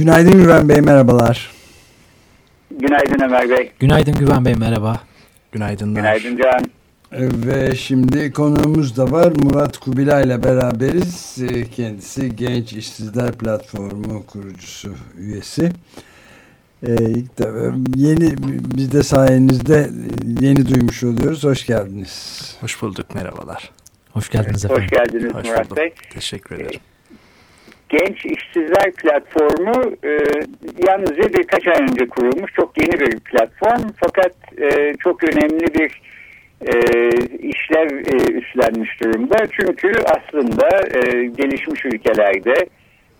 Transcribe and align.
Günaydın 0.00 0.32
Güven 0.32 0.68
Bey, 0.68 0.80
merhabalar. 0.80 1.50
Günaydın 2.70 3.24
Ömer 3.24 3.50
Bey. 3.50 3.72
Günaydın 3.80 4.14
Güven 4.14 4.44
Bey, 4.44 4.54
merhaba. 4.54 5.00
Günaydınlar. 5.52 6.00
Günaydın 6.00 6.42
Can. 6.42 6.70
Ve 7.46 7.74
şimdi 7.76 8.32
konuğumuz 8.32 8.96
da 8.96 9.10
var. 9.10 9.32
Murat 9.42 9.78
Kubilay 9.78 10.24
ile 10.24 10.42
beraberiz. 10.42 11.36
Kendisi 11.76 12.36
Genç 12.36 12.72
İşsizler 12.72 13.32
Platformu 13.32 14.26
kurucusu 14.26 14.94
üyesi. 15.18 15.72
Ee, 16.86 16.96
yeni 17.96 18.34
biz 18.76 18.92
de 18.92 19.02
sayenizde 19.02 19.90
yeni 20.40 20.68
duymuş 20.68 21.04
oluyoruz. 21.04 21.44
Hoş 21.44 21.66
geldiniz. 21.66 22.56
Hoş 22.60 22.82
bulduk. 22.82 23.14
Merhabalar. 23.14 23.70
Hoş 24.10 24.30
geldiniz 24.30 24.64
efendim. 24.64 24.84
Hoş 24.84 24.90
geldiniz 24.90 25.34
Hoş 25.34 25.48
Murat. 25.48 25.76
Bey. 25.76 25.92
Teşekkür 26.12 26.54
ederim. 26.54 26.80
Genç 27.90 28.24
İşsizler 28.24 28.92
Platformu 28.92 29.96
e, 30.04 30.18
yalnızca 30.88 31.32
birkaç 31.34 31.66
ay 31.66 31.82
önce 31.82 32.06
kurulmuş. 32.08 32.52
Çok 32.52 32.82
yeni 32.82 33.00
bir 33.00 33.20
platform 33.20 33.88
fakat 33.96 34.32
e, 34.60 34.94
çok 34.98 35.24
önemli 35.24 35.74
bir 35.74 36.00
e, 36.60 36.72
işlev 37.38 37.96
e, 37.96 38.32
üstlenmiş 38.32 39.00
durumda. 39.00 39.36
Çünkü 39.50 39.92
aslında 40.04 40.68
e, 40.94 41.26
gelişmiş 41.26 41.84
ülkelerde 41.84 42.54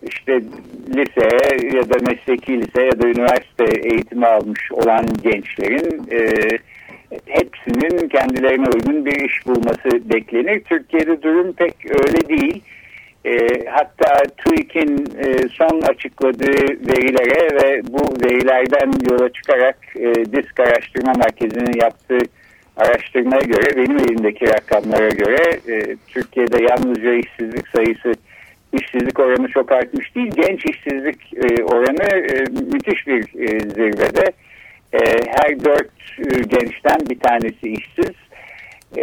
işte 0.03 0.41
liseye 0.89 1.77
ya 1.77 1.89
da 1.91 2.11
mesleki 2.11 2.61
lise 2.61 2.83
ya 2.83 3.01
da 3.03 3.09
üniversite 3.09 3.65
eğitimi 3.89 4.27
almış 4.27 4.73
olan 4.73 5.07
gençlerin 5.23 6.07
e, 6.13 6.19
hepsinin 7.27 8.09
kendilerine 8.09 8.69
uygun 8.75 9.07
bir 9.07 9.25
iş 9.25 9.47
bulması 9.47 10.11
beklenir. 10.15 10.61
Türkiye'de 10.61 11.23
durum 11.23 11.53
pek 11.53 11.75
öyle 11.91 12.29
değil. 12.29 12.63
E, 13.25 13.65
hatta 13.71 14.23
TÜİK'in 14.37 15.07
e, 15.19 15.49
son 15.49 15.81
açıkladığı 15.81 16.89
verilere 16.89 17.63
ve 17.63 17.83
bu 17.93 18.25
verilerden 18.25 18.93
yola 19.11 19.33
çıkarak 19.33 19.79
e, 19.97 20.15
DİSK 20.15 20.61
Araştırma 20.61 21.13
Merkezi'nin 21.13 21.81
yaptığı 21.81 22.21
araştırmaya 22.77 23.43
göre 23.43 23.77
benim 23.77 23.99
elimdeki 23.99 24.49
rakamlara 24.49 25.09
göre 25.09 25.61
e, 25.69 25.97
Türkiye'de 26.09 26.63
yalnızca 26.63 27.13
işsizlik 27.13 27.69
sayısı 27.69 28.13
işsizlik 28.73 29.21
oranı 29.21 29.49
çok 29.49 29.73
artmış 29.73 30.15
değil. 30.15 30.31
Genç 30.37 30.65
işsizlik 30.65 31.35
e, 31.35 31.65
oranı 31.65 32.17
e, 32.17 32.45
müthiş 32.73 33.07
bir 33.07 33.21
e, 33.21 33.61
zirvede. 33.61 34.33
E, 34.93 34.99
her 35.27 35.65
dört 35.65 35.91
e, 36.19 36.41
gençten 36.41 37.01
bir 37.11 37.19
tanesi 37.19 37.69
işsiz. 37.69 38.17
E, 38.97 39.03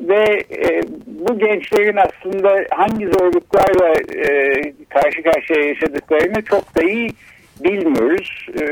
ve 0.00 0.44
e, 0.50 0.82
bu 1.06 1.38
gençlerin 1.38 1.96
aslında 1.96 2.64
hangi 2.70 3.06
zorluklarla 3.06 3.94
e, 4.16 4.52
karşı 4.88 5.22
karşıya 5.22 5.68
yaşadıklarını 5.68 6.42
çok 6.42 6.76
da 6.76 6.82
iyi 6.82 7.08
bilmiyoruz. 7.64 8.46
E, 8.60 8.64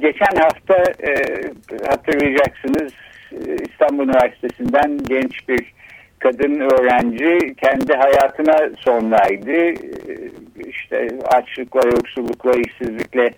geçen 0.00 0.36
hafta 0.42 0.74
e, 1.02 1.12
hatırlayacaksınız 1.88 2.92
İstanbul 3.70 4.04
Üniversitesi'nden 4.04 4.98
genç 5.08 5.48
bir 5.48 5.72
kadın 6.18 6.60
öğrenci 6.60 7.54
kendi 7.54 7.92
hayatına 7.92 8.70
son 8.78 9.12
verdi. 9.12 9.74
İşte 10.68 11.08
açlıkla, 11.24 11.80
yoksullukla, 11.84 12.52
işsizlikle 12.52 13.30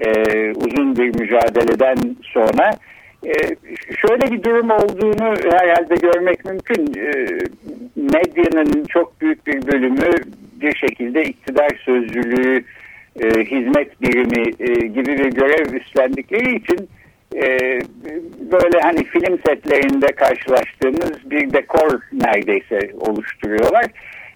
e, 0.00 0.10
uzun 0.50 0.96
bir 0.96 1.20
mücadeleden 1.20 2.16
sonra 2.22 2.70
e, 2.70 2.95
şöyle 4.00 4.32
bir 4.32 4.42
durum 4.42 4.70
olduğunu 4.70 5.34
herhalde 5.52 5.94
görmek 5.94 6.44
mümkün. 6.44 6.94
E, 7.00 7.38
medyanın 7.96 8.84
çok 8.84 9.20
büyük 9.20 9.46
bir 9.46 9.66
bölümü 9.66 10.10
bir 10.60 10.76
şekilde 10.76 11.24
iktidar 11.24 11.82
sözcülüğü, 11.84 12.64
e, 13.20 13.28
hizmet 13.44 14.02
birimi 14.02 14.48
e, 14.58 14.86
gibi 14.86 15.18
bir 15.18 15.30
görev 15.30 15.74
üstlendikleri 15.74 16.56
için 16.56 16.88
ee, 17.34 17.80
böyle 18.52 18.80
hani 18.80 19.04
film 19.04 19.38
setlerinde 19.46 20.06
karşılaştığımız 20.06 21.30
bir 21.30 21.52
dekor 21.52 22.00
neredeyse 22.12 22.90
oluşturuyorlar. 23.00 23.86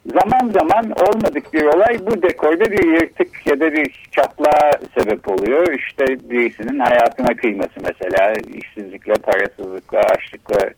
Zaman 0.07 0.53
zaman 0.61 0.91
olmadık 0.91 1.53
bir 1.53 1.63
olay 1.63 1.99
bu 2.07 2.23
dekorda 2.23 2.73
bir 2.73 2.85
yırtık 2.85 3.30
da 3.47 3.73
bir 3.73 4.09
çatlağa 4.11 4.71
sebep 4.99 5.29
oluyor. 5.29 5.75
İşte 5.79 6.05
birisinin 6.31 6.79
hayatına 6.79 7.37
kıyması 7.37 7.81
mesela 7.85 8.33
işsizlikle, 8.55 9.13
parasızlıkla, 9.13 9.99
açlıkla 9.99 10.71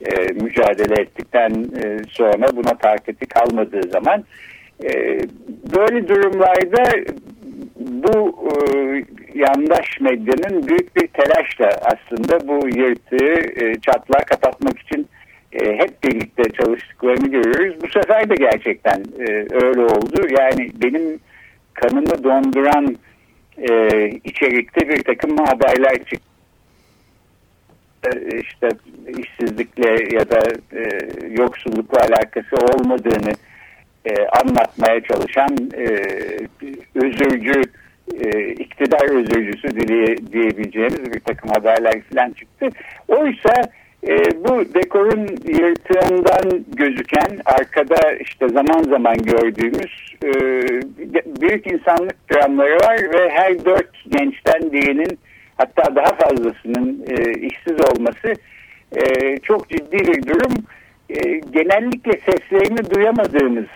e, 0.00 0.32
mücadele 0.32 1.02
ettikten 1.02 1.50
e, 1.50 1.98
sonra 2.08 2.56
buna 2.56 2.78
takati 2.78 3.26
kalmadığı 3.26 3.90
zaman 3.90 4.24
e, 4.84 5.20
böyle 5.76 6.08
durumlarda 6.08 6.84
bu 7.76 8.38
e, 8.48 9.04
yandaş 9.34 10.00
medyanın 10.00 10.68
büyük 10.68 10.96
bir 10.96 11.06
telaşla 11.06 11.68
aslında 11.82 12.48
bu 12.48 12.68
yırtığı 12.68 13.64
e, 13.64 13.74
çatlağı 13.74 14.24
kapatmak 14.24 14.78
için 14.78 15.08
e, 15.52 15.78
hep 15.78 16.04
birlikte 16.04 16.42
çalıştıklarını 16.42 17.28
görüyoruz. 17.28 17.82
Bu 17.82 17.88
sefer 17.88 18.30
de 18.30 18.34
gerçekten 18.34 19.04
e, 19.18 19.32
öyle 19.64 19.80
oldu. 19.80 20.26
Yani 20.38 20.70
benim 20.82 21.20
kanımı 21.80 22.24
donduran 22.24 22.96
e, 23.58 24.08
içerikte 24.08 24.88
bir 24.88 25.02
takım 25.02 25.36
haberler 25.36 26.04
çıktı. 26.04 26.30
E, 28.06 28.40
işte 28.40 28.68
işsizlikle 29.18 30.16
ya 30.16 30.30
da 30.30 30.42
e, 30.72 30.82
yoksullukla 31.30 32.00
alakası 32.00 32.56
olmadığını 32.56 33.32
e, 34.04 34.26
anlatmaya 34.26 35.00
çalışan 35.00 35.70
e, 35.74 35.86
özürcü 36.94 37.62
e, 38.20 38.48
iktidar 38.52 39.10
özürcüsü 39.10 39.88
diye, 39.88 40.16
diyebileceğimiz 40.32 41.12
bir 41.12 41.20
takım 41.20 41.50
haberler 41.50 42.02
falan 42.02 42.30
çıktı. 42.30 42.68
Oysa 43.08 43.70
e, 44.08 44.16
bu 44.44 44.74
dekorun 44.74 45.26
yırtığından 45.44 46.64
gözüken 46.76 47.40
arkada 47.44 48.12
işte 48.12 48.48
zaman 48.48 48.82
zaman 48.82 49.16
gördüğümüz 49.16 50.14
e, 50.24 50.30
büyük 51.40 51.66
insanlık 51.66 52.30
dramları 52.32 52.76
var 52.76 52.98
ve 53.14 53.30
her 53.30 53.64
dört 53.64 53.90
gençten 54.08 54.72
birinin 54.72 55.18
hatta 55.56 55.96
daha 55.96 56.14
fazlasının 56.14 57.04
e, 57.08 57.32
işsiz 57.32 57.76
olması 57.92 58.34
e, 58.96 59.36
çok 59.38 59.68
ciddi 59.68 59.98
bir 59.98 60.22
durum. 60.22 60.54
E, 61.10 61.38
genellikle 61.38 62.12
seslerini 62.12 62.90
duyamadığımız 62.90 63.66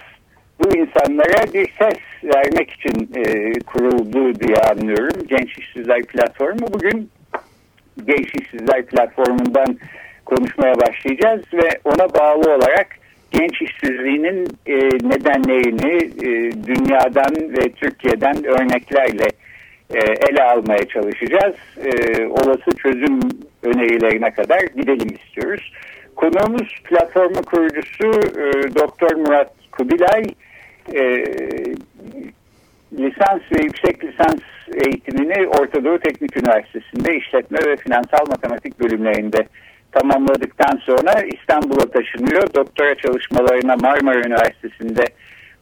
bu 0.60 0.76
insanlara 0.78 1.52
bir 1.54 1.72
ses 1.78 1.98
vermek 2.34 2.70
için 2.70 3.10
e, 3.16 3.52
kuruldu 3.60 4.40
diye 4.40 4.56
anlıyorum. 4.56 5.26
Genç 5.28 5.58
İşsizler 5.58 6.02
Platformu 6.02 6.66
bugün 6.72 7.10
Genç 8.06 8.34
İşsizler 8.34 8.86
Platformu'ndan 8.86 9.78
konuşmaya 10.24 10.74
başlayacağız 10.74 11.42
ve 11.52 11.68
ona 11.84 12.14
bağlı 12.14 12.54
olarak 12.54 12.86
genç 13.30 13.62
işsizliğinin 13.62 14.48
e, 14.66 14.74
nedenlerini 14.84 16.04
e, 16.04 16.52
dünyadan 16.66 17.34
ve 17.58 17.72
Türkiye'den 17.72 18.44
örneklerle 18.44 19.28
e, 19.94 19.98
ele 19.98 20.42
almaya 20.42 20.88
çalışacağız. 20.88 21.54
E, 21.84 22.26
olası 22.26 22.70
çözüm 22.82 23.20
önerilerine 23.62 24.30
kadar 24.30 24.60
gidelim 24.60 25.16
istiyoruz. 25.24 25.72
Konuğumuz 26.16 26.82
platformu 26.84 27.42
kurucusu 27.42 28.08
e, 28.40 28.74
Doktor 28.74 29.16
Murat 29.16 29.52
Kubilay 29.72 30.24
e, 30.94 31.24
lisans 32.98 33.40
ve 33.52 33.62
yüksek 33.62 34.04
lisans 34.04 34.40
eğitimini 34.74 35.48
Orta 35.48 35.84
Doğu 35.84 35.98
Teknik 35.98 36.36
Üniversitesi'nde 36.36 37.16
işletme 37.16 37.58
ve 37.66 37.76
finansal 37.76 38.26
matematik 38.28 38.80
bölümlerinde 38.80 39.46
tamamladıktan 39.94 40.80
sonra 40.86 41.12
İstanbul'a 41.22 41.90
taşınıyor. 41.90 42.54
Doktora 42.54 42.94
çalışmalarına 42.94 43.76
Marmara 43.76 44.18
Üniversitesi'nde 44.18 45.04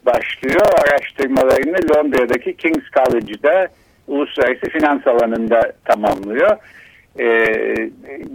başlıyor. 0.07 0.67
Araştırmalarını 0.79 1.77
Londra'daki 1.97 2.57
King's 2.57 2.91
College'da 2.91 3.69
uluslararası 4.07 4.67
finans 4.67 5.07
alanında 5.07 5.73
tamamlıyor. 5.85 6.57
E, 7.19 7.27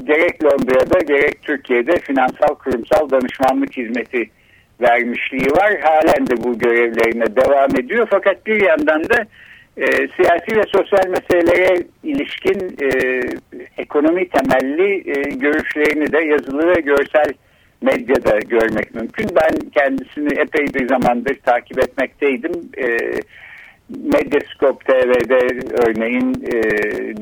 gerek 0.03 0.43
Londra'da 0.43 0.99
gerek 0.99 1.41
Türkiye'de 1.41 1.99
finansal 1.99 2.55
kurumsal 2.55 3.09
danışmanlık 3.09 3.77
hizmeti 3.77 4.29
vermişliği 4.81 5.51
var. 5.51 5.79
Halen 5.81 6.27
de 6.27 6.43
bu 6.43 6.59
görevlerine 6.59 7.35
devam 7.35 7.69
ediyor. 7.79 8.07
Fakat 8.11 8.45
bir 8.45 8.61
yandan 8.61 9.09
da 9.09 9.25
e, 9.77 9.85
siyasi 9.85 10.57
ve 10.57 10.63
sosyal 10.63 11.07
meselelere 11.07 11.83
ilişkin 12.03 12.77
e, 12.81 13.21
ekonomi 13.77 14.29
temelli 14.29 14.93
e, 15.09 15.21
görüşlerini 15.35 16.11
de 16.11 16.19
yazılı 16.19 16.75
ve 16.75 16.81
görsel 16.81 17.33
medyada 17.81 18.39
görmek 18.39 18.95
mümkün. 18.95 19.29
Ben 19.35 19.69
kendisini 19.69 20.39
epey 20.39 20.65
bir 20.73 20.87
zamandır 20.87 21.35
takip 21.45 21.79
etmekteydim. 21.79 22.51
E, 22.77 22.87
Medyascope 23.89 24.85
TV'de 24.85 25.59
örneğin 25.87 26.33
e, 26.33 26.61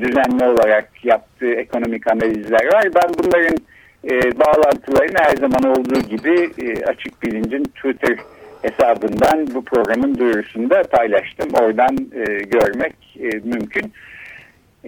düzenli 0.00 0.44
olarak 0.44 1.04
yaptığı 1.04 1.52
ekonomik 1.52 2.12
analizler 2.12 2.72
var. 2.72 2.84
Ben 2.94 3.14
bunların 3.18 3.56
e, 4.04 4.38
bağlantılarını 4.38 5.18
her 5.18 5.36
zaman 5.36 5.78
olduğu 5.78 6.00
gibi 6.00 6.50
e, 6.58 6.84
açık 6.84 7.22
bilincin 7.22 7.64
Twitter 7.64 8.16
hesabından 8.62 9.54
bu 9.54 9.64
programın 9.64 10.18
duyurusunda 10.18 10.82
paylaştım. 10.82 11.48
Oradan 11.60 11.96
e, 12.14 12.24
görmek 12.24 12.94
e, 13.20 13.24
mümkün. 13.24 13.92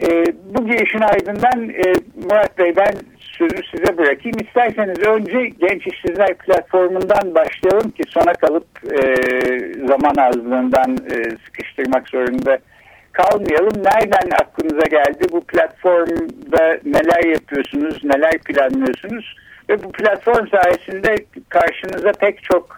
E, 0.03 0.25
bu 0.55 0.67
girişin 0.67 1.01
ardından 1.01 1.69
e, 1.69 1.93
Murat 2.25 2.59
Bey 2.59 2.77
ben 2.77 2.95
sözü 3.19 3.63
size 3.71 3.99
bırakayım. 3.99 4.39
İsterseniz 4.41 4.99
önce 4.99 5.49
Genç 5.49 5.87
İşsizler 5.87 6.35
Platformu'ndan 6.35 7.35
başlayalım 7.35 7.91
ki 7.91 8.03
sona 8.09 8.33
kalıp 8.33 8.67
e, 8.85 9.15
zaman 9.87 10.15
azlığından 10.19 10.99
e, 11.11 11.17
sıkıştırmak 11.45 12.09
zorunda 12.09 12.59
kalmayalım. 13.13 13.85
Nereden 13.85 14.31
aklınıza 14.31 14.87
geldi? 14.87 15.27
Bu 15.33 15.41
platformda 15.45 16.79
neler 16.85 17.25
yapıyorsunuz, 17.25 18.05
neler 18.05 18.39
planlıyorsunuz? 18.39 19.37
Ve 19.69 19.83
bu 19.83 19.93
platform 19.93 20.47
sayesinde 20.47 21.17
karşınıza 21.49 22.13
pek 22.13 22.43
çok 22.43 22.78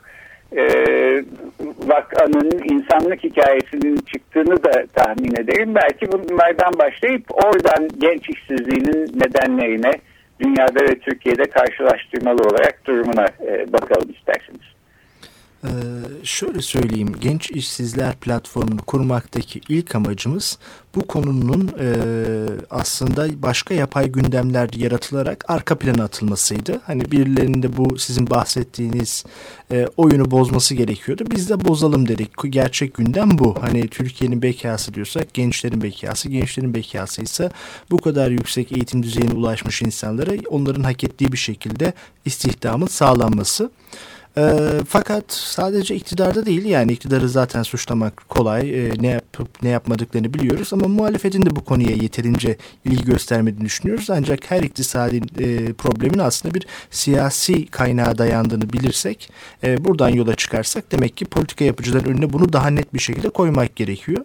e, 0.56 0.64
vakanın, 1.78 2.74
insanlık 2.74 3.24
hikayesinin 3.24 3.96
çıktığını 3.96 4.64
da 4.64 4.86
tahmin 4.94 5.34
ederim. 5.36 5.74
Belki 5.74 6.12
bunlardan 6.12 6.78
başlayıp 6.78 7.24
oradan 7.44 7.88
genç 7.98 8.28
işsizliğinin 8.28 9.20
nedenlerine, 9.20 9.92
dünyada 10.40 10.80
ve 10.80 10.98
Türkiye'de 10.98 11.42
karşılaştırmalı 11.42 12.42
olarak 12.42 12.86
durumuna 12.86 13.26
e, 13.46 13.72
bakalım 13.72 14.10
isterseniz. 14.10 14.79
Ee, 15.64 15.68
şöyle 16.22 16.62
söyleyeyim, 16.62 17.16
Genç 17.20 17.50
İşsizler 17.50 18.16
Platformu'nu 18.16 18.82
kurmaktaki 18.82 19.60
ilk 19.68 19.94
amacımız 19.94 20.58
bu 20.94 21.06
konunun 21.06 21.70
e, 21.78 21.94
aslında 22.70 23.42
başka 23.42 23.74
yapay 23.74 24.08
gündemler 24.08 24.70
yaratılarak 24.76 25.44
arka 25.48 25.78
plana 25.78 26.04
atılmasıydı. 26.04 26.80
Hani 26.86 27.10
birilerinin 27.10 27.62
de 27.62 27.76
bu 27.76 27.98
sizin 27.98 28.30
bahsettiğiniz 28.30 29.24
e, 29.72 29.86
oyunu 29.96 30.30
bozması 30.30 30.74
gerekiyordu. 30.74 31.24
Biz 31.30 31.50
de 31.50 31.64
bozalım 31.64 32.08
dedik. 32.08 32.30
Gerçek 32.48 32.94
gündem 32.94 33.38
bu. 33.38 33.56
Hani 33.60 33.88
Türkiye'nin 33.88 34.42
bekası 34.42 34.94
diyorsak 34.94 35.34
gençlerin 35.34 35.82
bekası, 35.82 36.28
gençlerin 36.28 36.74
bekası 36.74 37.22
ise 37.22 37.50
bu 37.90 37.98
kadar 37.98 38.30
yüksek 38.30 38.72
eğitim 38.72 39.02
düzeyine 39.02 39.32
ulaşmış 39.32 39.82
insanlara 39.82 40.30
onların 40.48 40.82
hak 40.82 41.04
ettiği 41.04 41.32
bir 41.32 41.38
şekilde 41.38 41.92
istihdamın 42.24 42.86
sağlanması. 42.86 43.70
E, 44.38 44.42
fakat 44.88 45.24
sadece 45.28 45.94
iktidarda 45.94 46.46
değil 46.46 46.64
yani 46.64 46.92
iktidarı 46.92 47.28
zaten 47.28 47.62
suçlamak 47.62 48.28
kolay 48.28 48.86
e, 48.86 48.92
ne 49.00 49.06
yapıp 49.06 49.62
ne 49.62 49.68
yapmadıklarını 49.68 50.34
biliyoruz 50.34 50.72
ama 50.72 50.88
muhalefetin 50.88 51.46
de 51.46 51.56
bu 51.56 51.64
konuya 51.64 51.96
yeterince 51.96 52.56
ilgi 52.84 53.04
göstermediğini 53.04 53.64
düşünüyoruz 53.64 54.10
ancak 54.10 54.50
her 54.50 54.62
iktisadi 54.62 55.20
e, 55.38 55.72
problemin 55.72 56.18
aslında 56.18 56.54
bir 56.54 56.66
siyasi 56.90 57.66
kaynağa 57.66 58.18
dayandığını 58.18 58.72
bilirsek 58.72 59.30
e, 59.64 59.84
buradan 59.84 60.08
yola 60.08 60.34
çıkarsak 60.34 60.92
demek 60.92 61.16
ki 61.16 61.24
politika 61.24 61.64
yapıcıların 61.64 62.10
önüne 62.10 62.32
bunu 62.32 62.52
daha 62.52 62.70
net 62.70 62.94
bir 62.94 62.98
şekilde 62.98 63.28
koymak 63.28 63.76
gerekiyor. 63.76 64.24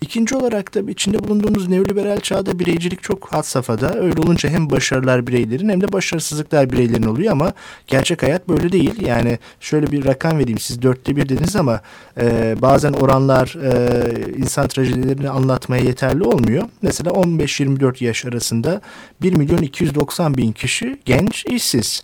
İkinci 0.00 0.36
olarak 0.36 0.74
da 0.74 0.90
içinde 0.90 1.18
bulunduğumuz 1.18 1.68
neoliberal 1.68 2.20
çağda 2.20 2.58
bireycilik 2.58 3.02
çok 3.02 3.32
had 3.32 3.42
safhada. 3.42 3.94
Öyle 3.94 4.20
olunca 4.20 4.48
hem 4.48 4.70
başarılar 4.70 5.26
bireylerin 5.26 5.68
hem 5.68 5.80
de 5.80 5.92
başarısızlıklar 5.92 6.72
bireylerin 6.72 7.02
oluyor 7.02 7.32
ama 7.32 7.52
gerçek 7.86 8.22
hayat 8.22 8.48
böyle 8.48 8.72
değil. 8.72 9.06
Yani 9.06 9.38
şöyle 9.60 9.92
bir 9.92 10.04
rakam 10.04 10.38
vereyim 10.38 10.58
siz 10.58 10.82
dörtte 10.82 11.16
bir 11.16 11.28
dediniz 11.28 11.56
ama 11.56 11.80
e, 12.20 12.56
bazen 12.62 12.92
oranlar 12.92 13.56
e, 13.62 14.32
insan 14.36 14.68
trajedilerini 14.68 15.30
anlatmaya 15.30 15.84
yeterli 15.84 16.22
olmuyor. 16.22 16.68
Mesela 16.82 17.10
15-24 17.10 18.04
yaş 18.04 18.24
arasında 18.24 18.80
1 19.22 19.32
milyon 19.32 19.58
290 19.58 20.36
bin 20.36 20.52
kişi 20.52 20.98
genç 21.04 21.46
işsiz. 21.46 22.02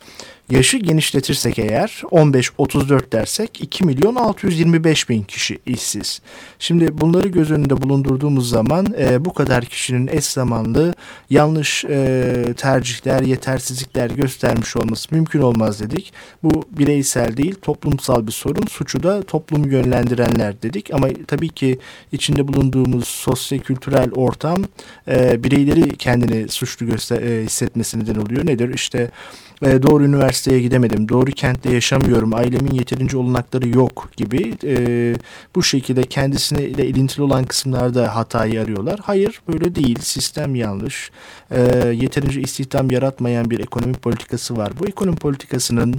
Yaşı 0.50 0.76
genişletirsek 0.76 1.58
eğer 1.58 2.02
15-34 2.04 3.12
dersek 3.12 3.60
2 3.60 3.84
milyon 3.84 4.14
625 4.14 5.08
bin 5.08 5.22
kişi 5.22 5.58
işsiz. 5.66 6.20
Şimdi 6.58 7.00
bunları 7.00 7.28
göz 7.28 7.50
önünde 7.50 7.82
bulundurduğumuz 7.82 8.48
zaman 8.48 8.87
e, 8.98 9.25
bu 9.25 9.34
kadar 9.34 9.64
kişinin 9.64 10.06
eş 10.06 10.25
zamanlı 10.25 10.94
yanlış 11.31 11.84
e, 11.84 12.54
tercihler, 12.56 13.22
yetersizlikler 13.22 14.10
göstermiş 14.10 14.76
olması 14.76 15.14
mümkün 15.14 15.40
olmaz 15.40 15.81
dedik. 15.81 16.12
Bu 16.43 16.64
bireysel 16.70 17.37
değil 17.37 17.54
toplumsal 17.62 18.26
bir 18.26 18.32
sorun. 18.32 18.66
Suçu 18.66 19.02
da 19.02 19.22
toplumu 19.22 19.69
yönlendirenler 19.69 20.62
dedik. 20.62 20.94
Ama 20.94 21.08
tabii 21.26 21.49
ki 21.49 21.78
içinde 22.12 22.49
bulunduğumuz 22.49 23.08
sosyo-kültürel 23.08 24.10
ortam 24.10 24.64
e, 25.08 25.44
bireyleri 25.44 25.96
kendini 25.96 26.49
suçlu 26.49 26.87
göster 26.87 27.22
e, 27.22 27.44
hissetmesi 27.44 28.00
neden 28.00 28.14
oluyor. 28.14 28.46
Nedir? 28.46 28.75
İşte 28.75 29.10
doğru 29.62 30.05
üniversiteye 30.05 30.61
gidemedim, 30.61 31.08
doğru 31.08 31.31
kentte 31.31 31.73
yaşamıyorum, 31.73 32.35
ailemin 32.35 32.75
yeterince 32.75 33.17
olanakları 33.17 33.69
yok 33.69 34.08
gibi 34.17 34.55
e, 34.64 34.76
bu 35.55 35.62
şekilde 35.62 36.03
kendisine 36.03 36.62
ile 36.62 36.87
ilintili 36.87 37.23
olan 37.23 37.44
kısımlarda 37.44 38.17
hatayı 38.17 38.62
arıyorlar. 38.62 39.00
Hayır 39.03 39.41
böyle 39.49 39.75
değil, 39.75 39.99
sistem 40.00 40.55
yanlış, 40.55 41.11
e, 41.50 41.61
yeterince 41.88 42.41
istihdam 42.41 42.91
yaratmayan 42.91 43.50
bir 43.50 43.61
ekonomi 43.61 43.94
politikası 43.94 44.56
var. 44.56 44.73
Bu 44.81 44.87
ekonomi 44.87 45.17
politikasının 45.17 45.94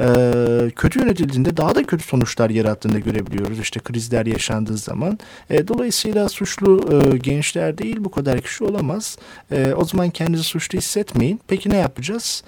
e, 0.00 0.70
kötü 0.76 1.00
yönetildiğinde 1.00 1.56
daha 1.56 1.74
da 1.74 1.82
kötü 1.84 2.04
sonuçlar 2.04 2.50
yarattığını 2.50 2.98
görebiliyoruz. 2.98 3.60
İşte 3.60 3.80
krizler 3.80 4.26
yaşandığı 4.26 4.76
zaman. 4.76 5.18
E, 5.50 5.68
dolayısıyla 5.68 6.28
suçlu 6.28 6.88
e, 6.92 7.16
gençler 7.18 7.78
değil 7.78 7.96
bu 8.00 8.10
kadar 8.10 8.40
kişi 8.40 8.64
olamaz. 8.64 9.18
E, 9.50 9.72
o 9.74 9.84
zaman 9.84 10.10
kendinizi 10.10 10.44
suçlu 10.44 10.78
hissetmeyin. 10.78 11.40
Peki 11.48 11.70
ne 11.70 11.76
yapacağız? 11.76 12.44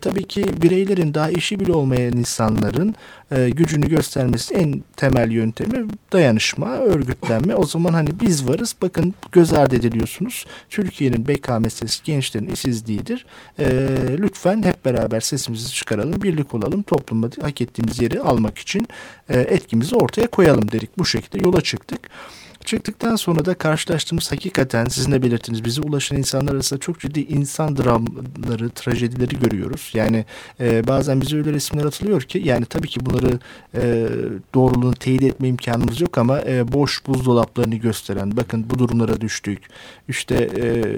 Tabii 0.00 0.24
ki 0.24 0.44
bireylerin 0.62 1.14
daha 1.14 1.30
işi 1.30 1.60
bile 1.60 1.72
olmayan 1.72 2.12
insanların 2.12 2.94
e, 3.32 3.50
gücünü 3.50 3.88
göstermesi 3.88 4.54
en 4.54 4.84
temel 4.96 5.30
yöntemi 5.30 5.88
dayanışma, 6.12 6.76
örgütlenme. 6.76 7.54
O 7.54 7.66
zaman 7.66 7.92
hani 7.92 8.20
biz 8.20 8.48
varız 8.48 8.74
bakın 8.82 9.14
göz 9.32 9.52
ardı 9.52 9.76
ediliyorsunuz. 9.76 10.46
Türkiye'nin 10.70 11.28
BK 11.28 11.48
meselesi 11.60 12.04
gençlerin 12.04 12.48
işsizliğidir. 12.48 13.26
E, 13.58 13.66
lütfen 14.18 14.62
hep 14.62 14.84
beraber 14.84 15.20
sesimizi 15.20 15.72
çıkaralım, 15.72 16.22
birlik 16.22 16.54
olalım, 16.54 16.82
toplumda 16.82 17.28
hak 17.42 17.60
ettiğimiz 17.60 18.02
yeri 18.02 18.20
almak 18.20 18.58
için 18.58 18.88
e, 19.28 19.40
etkimizi 19.40 19.96
ortaya 19.96 20.26
koyalım 20.26 20.70
dedik. 20.70 20.98
Bu 20.98 21.06
şekilde 21.06 21.44
yola 21.44 21.60
çıktık. 21.60 22.00
Çıktıktan 22.68 23.16
sonra 23.16 23.44
da 23.44 23.54
karşılaştığımız 23.54 24.32
hakikaten 24.32 24.84
sizin 24.84 25.12
de 25.12 25.22
belirttiniz 25.22 25.64
bize 25.64 25.80
ulaşan 25.80 26.18
insanlar 26.18 26.54
arasında 26.54 26.80
çok 26.80 27.00
ciddi 27.00 27.20
insan 27.20 27.76
dramları, 27.76 28.70
trajedileri 28.70 29.38
görüyoruz. 29.40 29.90
Yani 29.94 30.24
e, 30.60 30.86
bazen 30.86 31.20
bize 31.20 31.36
öyle 31.36 31.52
resimler 31.52 31.84
atılıyor 31.84 32.22
ki 32.22 32.42
yani 32.44 32.64
tabii 32.64 32.88
ki 32.88 33.06
bunları 33.06 33.38
e, 33.74 34.08
doğruluğunu 34.54 34.94
teyit 34.94 35.22
etme 35.22 35.48
imkanımız 35.48 36.00
yok 36.00 36.18
ama 36.18 36.40
e, 36.40 36.72
boş 36.72 37.06
buzdolaplarını 37.06 37.74
gösteren 37.74 38.36
bakın 38.36 38.70
bu 38.70 38.78
durumlara 38.78 39.20
düştük. 39.20 39.62
İşte 40.08 40.34
e, 40.34 40.96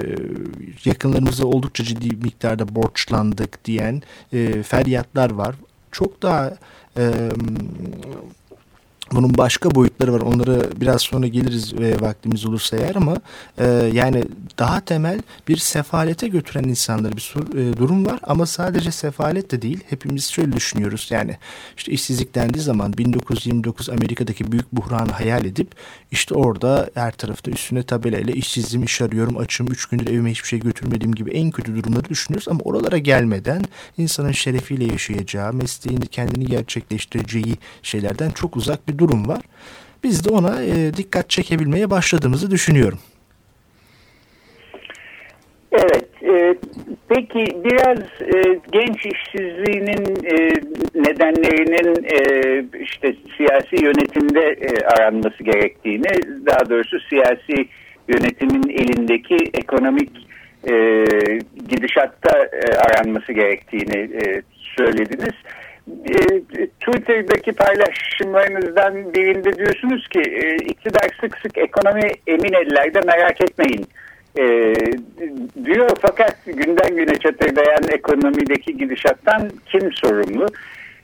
yakınlarımıza 0.85 1.47
oldukça 1.47 1.85
ciddi 1.85 2.17
miktarda 2.17 2.75
borçlandık 2.75 3.65
diyen 3.65 4.03
e, 4.33 4.62
feryatlar 4.62 5.31
var. 5.31 5.55
Çok 5.93 6.23
daha 6.23 6.57
e, 6.97 7.12
bunun 9.12 9.38
başka 9.38 9.75
boyutları 9.75 10.12
var. 10.12 10.21
Onları 10.21 10.81
biraz 10.81 11.02
sonra 11.02 11.26
geliriz 11.26 11.79
ve 11.79 12.00
vaktimiz 12.00 12.47
olursa 12.47 12.76
eğer 12.76 12.95
ama 12.95 13.17
e, 13.59 13.67
yani 13.93 14.25
daha 14.59 14.81
temel 14.81 15.21
bir 15.49 15.57
sefalete 15.57 16.29
götüren 16.29 16.64
insanlara 16.64 17.12
bir 17.12 17.35
e, 17.59 17.76
durum 17.76 18.07
var 18.07 18.21
ama 18.23 18.47
sadece 18.47 18.90
sefalet 18.90 19.50
de 19.50 19.62
değil. 19.62 19.81
Hepimiz 19.88 20.25
şöyle 20.31 20.52
düşünüyoruz. 20.52 21.09
Yani 21.11 21.37
işte 21.76 21.93
işsizlik 21.93 22.35
dendiği 22.35 22.64
zaman 22.64 22.93
1929 22.99 23.90
Amerika'daki 23.90 24.52
büyük 24.52 24.73
buhranı 24.73 25.11
hayal 25.11 25.45
edip 25.45 25.69
işte 26.11 26.35
orada 26.35 26.90
her 26.95 27.12
tarafta 27.12 27.50
üstüne 27.50 27.83
tabelayla 27.83 28.35
işsizim, 28.35 28.85
iş 28.85 29.02
arıyorum, 29.02 29.38
açım, 29.38 29.67
üç 29.67 29.87
gündür 29.87 30.07
evime 30.07 30.31
hiçbir 30.31 30.49
şey 30.49 30.61
götürmediğim 30.61 31.14
gibi 31.14 31.31
en 31.31 31.50
kötü 31.50 31.76
durumları 31.76 32.09
düşünüyoruz 32.09 32.49
ama 32.49 32.61
oralara 32.64 32.99
gelmeden 32.99 33.64
insanın 33.99 34.33
şerefiyle 34.33 34.85
yaşayacağı, 34.85 35.52
mesleğini 35.52 36.07
kendini 36.07 36.47
gerçekleştireceği 36.47 37.59
şeylerden 37.83 38.31
çok 38.31 38.57
uzak 38.57 38.88
bir 38.88 39.00
durum 39.00 39.28
var. 39.28 39.40
Biz 40.04 40.25
de 40.25 40.30
ona 40.30 40.62
e, 40.62 40.95
dikkat 40.95 41.30
çekebilmeye 41.30 41.90
başladığımızı 41.90 42.50
düşünüyorum. 42.50 42.99
Evet. 45.73 46.23
E, 46.23 46.54
Peki 47.14 47.47
biraz 47.64 47.99
e, 48.35 48.61
genç 48.73 49.07
işsizliğinin 49.07 50.25
e, 50.25 50.37
nedenlerinin 50.95 52.04
e, 52.04 52.25
işte 52.83 53.14
siyasi 53.37 53.85
yönetimde 53.85 54.40
e, 54.40 54.87
aranması 54.87 55.42
gerektiğini, 55.42 56.07
daha 56.47 56.71
doğrusu 56.71 57.00
siyasi 57.00 57.69
yönetimin 58.09 58.69
elindeki 58.69 59.37
ekonomik 59.54 60.11
e, 60.71 61.04
gidişatta 61.69 62.38
e, 62.38 62.75
aranması 62.76 63.33
gerektiğini 63.33 63.99
e, 64.25 64.42
söylediniz. 64.76 65.35
E, 65.35 65.60
Twitter'daki 66.81 67.53
paylaşımlarınızdan 67.53 69.15
birinde 69.15 69.57
diyorsunuz 69.57 70.09
ki 70.09 70.21
e, 70.21 70.57
iktidar 70.57 71.11
sık 71.21 71.39
sık 71.39 71.59
ekonomi 71.59 72.11
emin 72.27 72.53
ellerde 72.53 73.01
merak 73.01 73.41
etmeyin 73.41 73.87
e, 74.39 74.75
diyor 75.65 75.91
fakat 76.01 76.37
günden 76.47 76.97
güne 76.97 77.15
çatırdayan 77.19 77.89
ekonomideki 77.89 78.77
gidişattan 78.77 79.51
kim 79.67 79.93
sorumlu? 79.93 80.47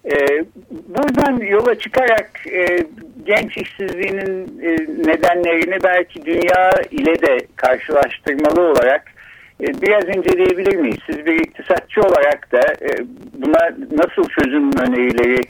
E, 0.04 0.44
buradan 0.70 1.36
yola 1.36 1.78
çıkarak 1.78 2.30
e, 2.52 2.78
genç 3.26 3.56
işsizliğinin 3.56 4.60
e, 4.62 4.70
nedenlerini 5.10 5.82
belki 5.84 6.24
dünya 6.24 6.70
ile 6.90 7.22
de 7.22 7.38
karşılaştırmalı 7.56 8.60
olarak 8.60 9.04
e, 9.04 9.15
biraz 9.60 10.16
inceleyebilir 10.16 10.76
miyiz? 10.76 10.98
Siz 11.06 11.26
bir 11.26 11.34
iktisatçı 11.34 12.00
olarak 12.00 12.52
da 12.52 12.60
e, 12.60 12.90
buna 13.32 13.70
nasıl 13.92 14.28
çözüm 14.28 14.70
önerileri 14.72 15.40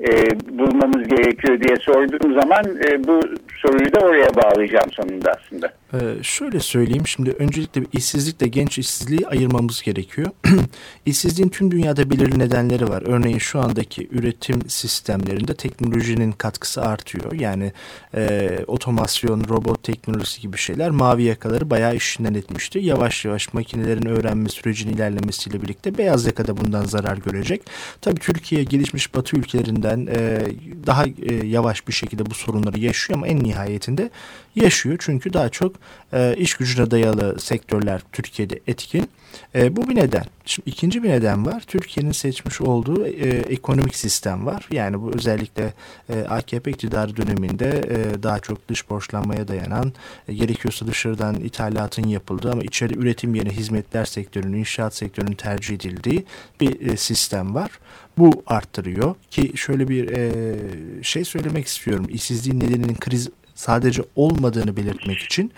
e, 0.00 0.10
bulmamız 0.58 1.08
gerekiyor 1.08 1.60
diye 1.60 1.76
sorduğum 1.76 2.40
zaman 2.40 2.64
e, 2.88 3.04
bu 3.04 3.20
soruyu 3.62 3.92
da 3.94 4.00
oraya 4.00 4.34
bağlayacağım 4.34 4.90
sonunda 4.92 5.32
aslında. 5.32 5.72
Ee, 5.94 6.22
şöyle 6.22 6.60
söyleyeyim 6.60 7.06
şimdi 7.06 7.30
öncelikle 7.30 7.82
işsizlikle 7.92 8.48
genç 8.48 8.78
işsizliği 8.78 9.28
ayırmamız 9.28 9.82
gerekiyor. 9.82 10.30
İşsizliğin 11.06 11.48
tüm 11.48 11.70
dünyada 11.70 12.10
belirli 12.10 12.38
nedenleri 12.38 12.88
var. 12.88 13.02
Örneğin 13.06 13.38
şu 13.38 13.60
andaki 13.60 14.08
üretim 14.10 14.68
sistemlerinde 14.68 15.54
teknolojinin 15.54 16.32
katkısı 16.32 16.82
artıyor. 16.82 17.32
Yani 17.32 17.72
e, 18.14 18.58
otomasyon, 18.66 19.44
robot 19.48 19.82
teknolojisi 19.82 20.40
gibi 20.40 20.56
şeyler 20.56 20.90
mavi 20.90 21.22
yakaları 21.22 21.70
bayağı 21.70 21.96
işinden 21.96 22.34
etmişti. 22.34 22.78
Yavaş 22.78 23.24
yavaş 23.24 23.54
makinelerin 23.54 24.06
öğrenme 24.06 24.48
sürecinin 24.48 24.94
ilerlemesiyle 24.94 25.62
birlikte 25.62 25.98
beyaz 25.98 26.26
yaka 26.26 26.46
da 26.46 26.56
bundan 26.56 26.84
zarar 26.84 27.16
görecek. 27.16 27.62
Tabii 28.00 28.20
Türkiye 28.20 28.64
gelişmiş 28.64 29.14
batı 29.14 29.36
ülkelerinden 29.36 30.08
e, 30.16 30.46
daha 30.86 31.04
e, 31.06 31.46
yavaş 31.46 31.88
bir 31.88 31.92
şekilde 31.92 32.26
bu 32.26 32.34
sorunları 32.34 32.80
yaşıyor 32.80 33.18
ama 33.18 33.26
en 33.26 33.44
nihayetinde 33.44 34.10
yaşıyor. 34.54 34.96
Çünkü 35.00 35.32
daha 35.32 35.48
çok 35.48 35.81
e, 36.12 36.34
iş 36.36 36.54
gücüne 36.54 36.90
dayalı 36.90 37.40
sektörler 37.40 38.02
Türkiye'de 38.12 38.60
etkin. 38.66 39.08
E, 39.54 39.76
bu 39.76 39.88
bir 39.88 39.96
neden. 39.96 40.24
Şimdi 40.44 40.70
ikinci 40.70 41.02
bir 41.02 41.08
neden 41.08 41.46
var. 41.46 41.62
Türkiye'nin 41.66 42.12
seçmiş 42.12 42.60
olduğu 42.60 43.06
e, 43.06 43.28
ekonomik 43.28 43.96
sistem 43.96 44.46
var. 44.46 44.68
Yani 44.70 45.02
bu 45.02 45.12
özellikle 45.14 45.74
e, 46.08 46.20
AKP 46.20 46.70
iktidarı 46.70 47.16
döneminde 47.16 47.68
e, 47.68 48.22
daha 48.22 48.40
çok 48.40 48.68
dış 48.68 48.90
borçlanmaya 48.90 49.48
dayanan, 49.48 49.92
e, 50.28 50.34
gerekiyorsa 50.34 50.86
dışarıdan 50.86 51.34
ithalatın 51.34 52.08
yapıldığı 52.08 52.52
ama 52.52 52.62
içeri 52.62 52.98
üretim 52.98 53.34
yerine 53.34 53.50
hizmetler 53.50 54.04
sektörünün, 54.04 54.58
inşaat 54.58 54.94
sektörünün 54.94 55.34
tercih 55.34 55.74
edildiği 55.74 56.24
bir 56.60 56.90
e, 56.90 56.96
sistem 56.96 57.54
var. 57.54 57.70
Bu 58.18 58.42
arttırıyor 58.46 59.14
ki 59.30 59.52
şöyle 59.56 59.88
bir 59.88 60.08
e, 60.08 61.02
şey 61.02 61.24
söylemek 61.24 61.66
istiyorum. 61.66 62.06
İşsizliğin 62.08 62.60
nedeninin 62.60 62.94
kriz 62.94 63.28
sadece 63.54 64.02
olmadığını 64.16 64.76
belirtmek 64.76 65.18
için 65.18 65.52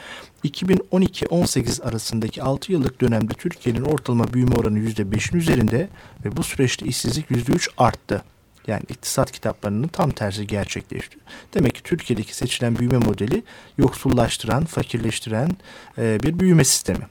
2012-18 0.44 1.82
arasındaki 1.82 2.42
6 2.42 2.72
yıllık 2.72 3.00
dönemde 3.00 3.34
Türkiye'nin 3.34 3.82
ortalama 3.82 4.32
büyüme 4.32 4.54
oranı 4.54 4.78
%5'in 4.78 5.38
üzerinde 5.38 5.88
ve 6.24 6.36
bu 6.36 6.42
süreçte 6.42 6.86
işsizlik 6.86 7.30
%3 7.30 7.68
arttı. 7.78 8.22
Yani 8.66 8.82
iktisat 8.88 9.32
kitaplarının 9.32 9.88
tam 9.88 10.10
tersi 10.10 10.46
gerçekleşti. 10.46 11.18
Demek 11.54 11.74
ki 11.74 11.82
Türkiye'deki 11.82 12.36
seçilen 12.36 12.78
büyüme 12.78 12.98
modeli 12.98 13.42
yoksullaştıran, 13.78 14.64
fakirleştiren 14.64 15.50
e, 15.98 16.22
bir 16.22 16.38
büyüme 16.38 16.64
sistemi. 16.64 17.06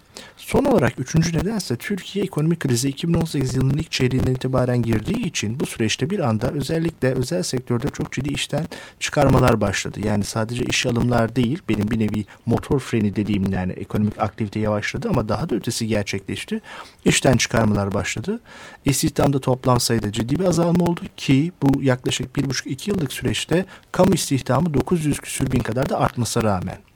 Son 0.45 0.65
olarak 0.65 0.99
üçüncü 0.99 1.37
nedense 1.37 1.75
Türkiye 1.75 2.25
ekonomik 2.25 2.59
krizi 2.59 2.89
2018 2.89 3.55
yılının 3.55 3.77
ilk 3.77 3.91
çeyreğinden 3.91 4.33
itibaren 4.33 4.81
girdiği 4.81 5.25
için 5.25 5.59
bu 5.59 5.65
süreçte 5.65 6.09
bir 6.09 6.19
anda 6.19 6.51
özellikle 6.51 7.13
özel 7.13 7.43
sektörde 7.43 7.89
çok 7.89 8.11
ciddi 8.11 8.33
işten 8.33 8.65
çıkarmalar 8.99 9.61
başladı. 9.61 9.99
Yani 10.05 10.23
sadece 10.23 10.63
iş 10.63 10.85
alımlar 10.85 11.35
değil 11.35 11.61
benim 11.69 11.91
bir 11.91 11.99
nevi 11.99 12.25
motor 12.45 12.79
freni 12.79 13.15
dediğim 13.15 13.51
yani 13.53 13.71
ekonomik 13.71 14.19
aktivite 14.19 14.59
yavaşladı 14.59 15.09
ama 15.09 15.29
daha 15.29 15.49
da 15.49 15.55
ötesi 15.55 15.87
gerçekleşti. 15.87 16.61
İşten 17.05 17.37
çıkarmalar 17.37 17.93
başladı. 17.93 18.39
İstihdamda 18.85 19.39
toplam 19.39 19.79
sayıda 19.79 20.11
ciddi 20.11 20.39
bir 20.39 20.45
azalma 20.45 20.85
oldu 20.85 21.01
ki 21.17 21.51
bu 21.61 21.83
yaklaşık 21.83 22.35
bir 22.35 22.49
buçuk 22.49 22.67
iki 22.67 22.91
yıllık 22.91 23.13
süreçte 23.13 23.65
kamu 23.91 24.13
istihdamı 24.13 24.73
900 24.73 25.19
küsür 25.19 25.51
bin 25.51 25.59
kadar 25.59 25.89
da 25.89 25.99
artmasına 25.99 26.43
rağmen. 26.43 26.92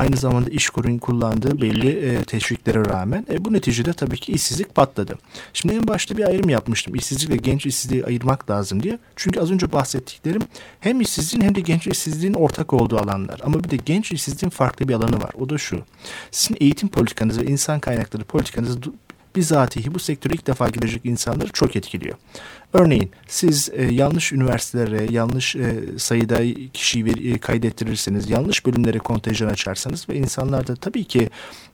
Aynı 0.00 0.16
zamanda 0.16 0.50
işkurun 0.50 0.98
kullandığı 0.98 1.60
belli 1.60 1.90
e, 1.90 2.24
teşviklere 2.24 2.84
rağmen 2.84 3.26
e, 3.32 3.44
bu 3.44 3.52
neticede 3.52 3.92
tabii 3.92 4.16
ki 4.16 4.32
işsizlik 4.32 4.74
patladı. 4.74 5.18
Şimdi 5.52 5.74
en 5.74 5.88
başta 5.88 6.16
bir 6.16 6.24
ayrım 6.24 6.48
yapmıştım. 6.48 6.94
İşsizlikle 6.94 7.36
genç 7.36 7.66
işsizliği 7.66 8.04
ayırmak 8.04 8.50
lazım 8.50 8.82
diye. 8.82 8.98
Çünkü 9.16 9.40
az 9.40 9.50
önce 9.50 9.72
bahsettiklerim 9.72 10.42
hem 10.80 11.00
işsizliğin 11.00 11.44
hem 11.44 11.54
de 11.54 11.60
genç 11.60 11.86
işsizliğin 11.86 12.34
ortak 12.34 12.72
olduğu 12.72 12.98
alanlar. 12.98 13.40
Ama 13.44 13.64
bir 13.64 13.70
de 13.70 13.76
genç 13.76 14.12
işsizliğin 14.12 14.50
farklı 14.50 14.88
bir 14.88 14.94
alanı 14.94 15.22
var. 15.22 15.30
O 15.40 15.48
da 15.48 15.58
şu. 15.58 15.82
Sizin 16.30 16.56
eğitim 16.60 16.88
politikanız 16.88 17.38
ve 17.40 17.44
insan 17.44 17.80
kaynakları 17.80 18.24
politikanız 18.24 18.78
bizatihi 19.36 19.94
bu 19.94 19.98
sektöre 19.98 20.34
ilk 20.34 20.46
defa 20.46 20.68
girecek 20.68 21.04
insanları 21.04 21.52
çok 21.52 21.76
etkiliyor. 21.76 22.16
Örneğin 22.72 23.10
siz 23.26 23.70
e, 23.72 23.84
yanlış 23.84 24.32
üniversitelere 24.32 25.12
yanlış 25.12 25.56
e, 25.56 25.80
sayıda 25.98 26.38
kişiyi 26.72 27.04
ver, 27.04 27.34
e, 27.34 27.38
kaydettirirseniz, 27.38 28.30
yanlış 28.30 28.66
bölümlere 28.66 28.98
kontenjan 28.98 29.48
açarsanız 29.48 30.08
ve 30.08 30.14
insanlar 30.14 30.66
da 30.66 30.74
tabii 30.74 31.04
ki 31.04 31.30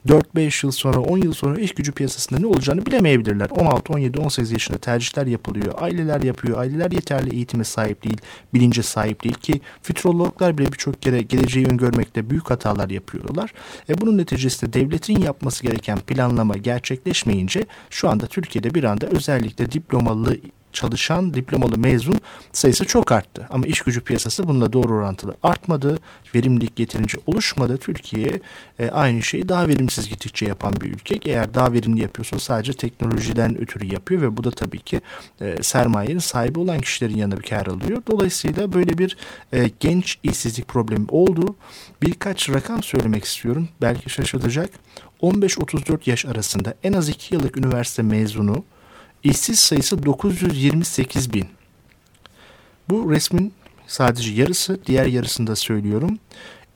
4-5 0.09 0.67
yıl 0.67 0.73
sonra, 0.73 1.01
10 1.01 1.19
yıl 1.19 1.33
sonra 1.33 1.61
iş 1.61 1.75
gücü 1.75 1.93
piyasasında 1.93 2.41
ne 2.41 2.47
olacağını 2.47 2.87
bilemeyebilirler. 2.87 3.51
16, 3.51 3.93
17, 3.93 4.21
18 4.21 4.53
yaşında 4.53 4.79
tercihler 4.79 5.27
yapılıyor. 5.27 5.75
Aileler 5.79 6.23
yapıyor. 6.23 6.59
Aileler 6.59 6.91
yeterli 6.91 7.35
eğitime 7.35 7.65
sahip 7.65 8.05
değil, 8.05 8.19
bilince 8.55 8.83
sahip 8.83 9.25
değil 9.25 9.35
ki 9.35 9.61
futurologlar 9.83 10.59
bile 10.59 10.73
birçok 10.73 11.03
kere 11.03 11.23
geleceği 11.23 11.67
öngörmekte 11.67 12.31
büyük 12.31 12.51
hatalar 12.51 12.91
yapıyorlar. 12.91 13.53
E 13.89 14.01
bunun 14.01 14.19
neticesinde 14.19 14.73
devletin 14.73 15.21
yapması 15.21 15.63
gereken 15.63 15.99
planlama 15.99 16.57
gerçekleşmeyince 16.57 17.65
şu 17.91 18.09
anda 18.09 18.27
Türkiye'de 18.27 18.75
bir 18.75 18.85
anda 18.85 19.07
özellikle 19.07 19.73
diplomalı 19.73 20.37
çalışan 20.77 21.35
diplomalı 21.35 21.79
mezun 21.79 22.21
sayısı 22.53 22.85
çok 22.85 23.13
arttı. 23.13 23.47
Ama 23.51 23.67
iş 23.67 23.81
gücü 23.81 24.01
piyasası 24.01 24.49
bununla 24.49 24.73
doğru 24.73 24.95
orantılı 24.95 25.37
artmadı. 25.43 25.99
Verimlilik 26.35 26.81
yeterince 26.81 27.19
oluşmadı. 27.27 27.77
Türkiye 27.77 28.41
e, 28.79 28.91
aynı 28.91 29.23
şeyi 29.23 29.49
daha 29.49 29.69
verimsiz 29.69 30.09
gittikçe 30.09 30.47
yapan 30.47 30.73
bir 30.81 30.93
ülke. 30.93 31.21
Eğer 31.25 31.55
daha 31.55 31.73
verimli 31.73 32.03
yapıyorsa 32.03 32.39
sadece 32.39 32.73
teknolojiden 32.73 33.61
ötürü 33.61 33.87
yapıyor 33.87 34.23
ve 34.23 34.37
bu 34.37 34.45
da 34.45 34.51
tabii 34.51 34.79
ki 34.79 35.01
e, 35.41 35.63
sermayenin 35.63 36.19
sahibi 36.19 36.59
olan 36.59 36.81
kişilerin 36.81 37.17
yanında 37.17 37.37
bir 37.37 37.49
kar 37.49 37.67
alıyor. 37.67 38.03
Dolayısıyla 38.11 38.73
böyle 38.73 38.99
bir 38.99 39.17
e, 39.53 39.71
genç 39.81 40.19
işsizlik 40.23 40.69
problemi 40.69 41.07
oldu. 41.09 41.57
Birkaç 42.03 42.51
rakam 42.51 42.83
söylemek 42.83 43.25
istiyorum. 43.25 43.69
Belki 43.81 44.11
şaşırtacak. 44.11 44.71
15-34 45.23 46.11
yaş 46.11 46.27
arasında 46.27 46.75
en 46.83 46.93
az 46.93 47.09
2 47.09 47.35
yıllık 47.35 47.57
üniversite 47.57 48.03
mezunu 48.03 48.65
İşsiz 49.23 49.59
sayısı 49.59 50.03
928 50.07 51.33
bin. 51.33 51.47
Bu 52.89 53.11
resmin 53.11 53.53
sadece 53.87 54.33
yarısı, 54.33 54.81
diğer 54.87 55.07
yarısını 55.07 55.47
da 55.47 55.57
söylüyorum. 55.57 56.19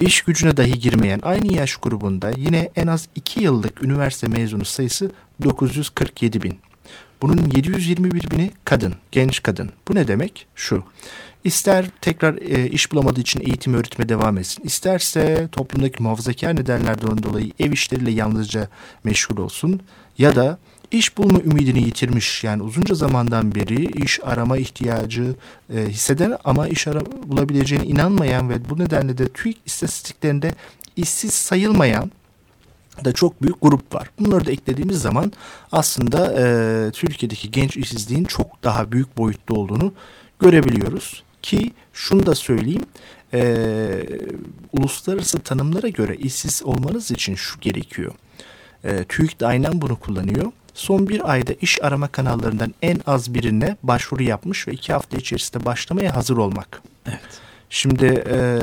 İş 0.00 0.22
gücüne 0.22 0.56
dahi 0.56 0.78
girmeyen 0.78 1.20
aynı 1.22 1.52
yaş 1.52 1.76
grubunda 1.76 2.30
yine 2.36 2.70
en 2.76 2.86
az 2.86 3.08
2 3.14 3.40
yıllık 3.40 3.82
üniversite 3.82 4.28
mezunu 4.28 4.64
sayısı 4.64 5.10
947 5.42 6.42
bin. 6.42 6.58
Bunun 7.22 7.50
721 7.54 8.30
bini 8.30 8.50
kadın, 8.64 8.94
genç 9.12 9.42
kadın. 9.42 9.70
Bu 9.88 9.94
ne 9.94 10.08
demek? 10.08 10.46
Şu. 10.54 10.84
İster 11.44 11.86
tekrar 12.00 12.34
e, 12.34 12.68
iş 12.68 12.92
bulamadığı 12.92 13.20
için 13.20 13.40
eğitim 13.40 13.74
öğretime 13.74 14.08
devam 14.08 14.38
etsin. 14.38 14.62
İsterse 14.64 15.48
toplumdaki 15.52 16.02
muhafazakar 16.02 16.56
nedenlerden 16.56 17.22
dolayı 17.22 17.52
ev 17.58 17.72
işleriyle 17.72 18.10
yalnızca 18.10 18.68
meşgul 19.04 19.36
olsun. 19.36 19.80
Ya 20.18 20.36
da 20.36 20.58
iş 20.90 21.18
bulma 21.18 21.40
ümidini 21.40 21.82
yitirmiş 21.82 22.44
yani 22.44 22.62
uzunca 22.62 22.94
zamandan 22.94 23.54
beri 23.54 24.04
iş 24.04 24.20
arama 24.22 24.58
ihtiyacı 24.58 25.34
e, 25.74 25.86
hisseden 25.88 26.36
ama 26.44 26.68
iş 26.68 26.86
ara 26.86 27.00
bulabileceğine 27.26 27.86
inanmayan 27.86 28.50
ve 28.50 28.70
bu 28.70 28.78
nedenle 28.78 29.18
de 29.18 29.28
TÜİK 29.28 29.58
istatistiklerinde 29.66 30.54
işsiz 30.96 31.34
sayılmayan 31.34 32.10
da 33.04 33.12
çok 33.12 33.42
büyük 33.42 33.62
grup 33.62 33.94
var. 33.94 34.10
Bunları 34.20 34.46
da 34.46 34.50
eklediğimiz 34.50 35.02
zaman 35.02 35.32
aslında 35.72 36.34
e, 36.38 36.90
Türkiye'deki 36.90 37.50
genç 37.50 37.76
işsizliğin 37.76 38.24
çok 38.24 38.64
daha 38.64 38.92
büyük 38.92 39.18
boyutta 39.18 39.54
olduğunu 39.54 39.92
görebiliyoruz. 40.40 41.22
Ki 41.42 41.72
şunu 41.92 42.26
da 42.26 42.34
söyleyeyim, 42.34 42.84
e, 43.34 43.42
uluslararası 44.72 45.38
tanımlara 45.38 45.88
göre 45.88 46.16
işsiz 46.16 46.62
olmanız 46.64 47.10
için 47.10 47.34
şu 47.34 47.60
gerekiyor. 47.60 48.12
E, 48.84 49.04
TÜİK 49.04 49.40
de 49.40 49.46
aynen 49.46 49.82
bunu 49.82 49.96
kullanıyor. 49.96 50.52
Son 50.74 51.08
bir 51.08 51.30
ayda 51.30 51.52
iş 51.52 51.82
arama 51.82 52.08
kanallarından 52.08 52.74
en 52.82 53.00
az 53.06 53.34
birine 53.34 53.76
başvuru 53.82 54.22
yapmış 54.22 54.68
ve 54.68 54.72
iki 54.72 54.92
hafta 54.92 55.16
içerisinde 55.16 55.64
başlamaya 55.64 56.16
hazır 56.16 56.36
olmak. 56.36 56.82
Evet. 57.06 57.40
Şimdi 57.72 58.24
e, 58.30 58.58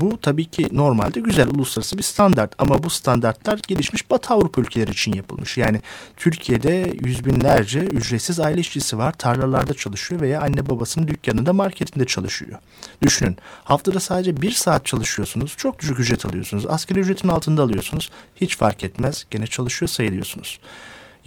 bu 0.00 0.20
tabii 0.20 0.44
ki 0.44 0.68
normalde 0.72 1.20
güzel 1.20 1.48
uluslararası 1.48 1.98
bir 1.98 2.02
standart 2.02 2.52
ama 2.58 2.82
bu 2.82 2.90
standartlar 2.90 3.60
gelişmiş 3.68 4.10
Batı 4.10 4.34
Avrupa 4.34 4.60
ülkeleri 4.60 4.90
için 4.90 5.12
yapılmış. 5.12 5.58
Yani 5.58 5.80
Türkiye'de 6.16 6.94
yüz 7.04 7.24
binlerce 7.24 7.80
ücretsiz 7.80 8.40
aile 8.40 8.60
işçisi 8.60 8.98
var. 8.98 9.12
Tarlalarda 9.12 9.74
çalışıyor 9.74 10.20
veya 10.20 10.40
anne 10.40 10.68
babasının 10.68 11.08
dükkanında 11.08 11.52
marketinde 11.52 12.04
çalışıyor. 12.04 12.58
Düşünün 13.02 13.36
haftada 13.64 14.00
sadece 14.00 14.42
bir 14.42 14.50
saat 14.50 14.86
çalışıyorsunuz. 14.86 15.54
Çok 15.56 15.78
düşük 15.78 16.00
ücret 16.00 16.26
alıyorsunuz. 16.26 16.66
Asgari 16.66 17.00
ücretin 17.00 17.28
altında 17.28 17.62
alıyorsunuz. 17.62 18.10
Hiç 18.36 18.56
fark 18.56 18.84
etmez. 18.84 19.26
Gene 19.30 19.46
çalışıyor 19.46 19.88
sayılıyorsunuz. 19.88 20.58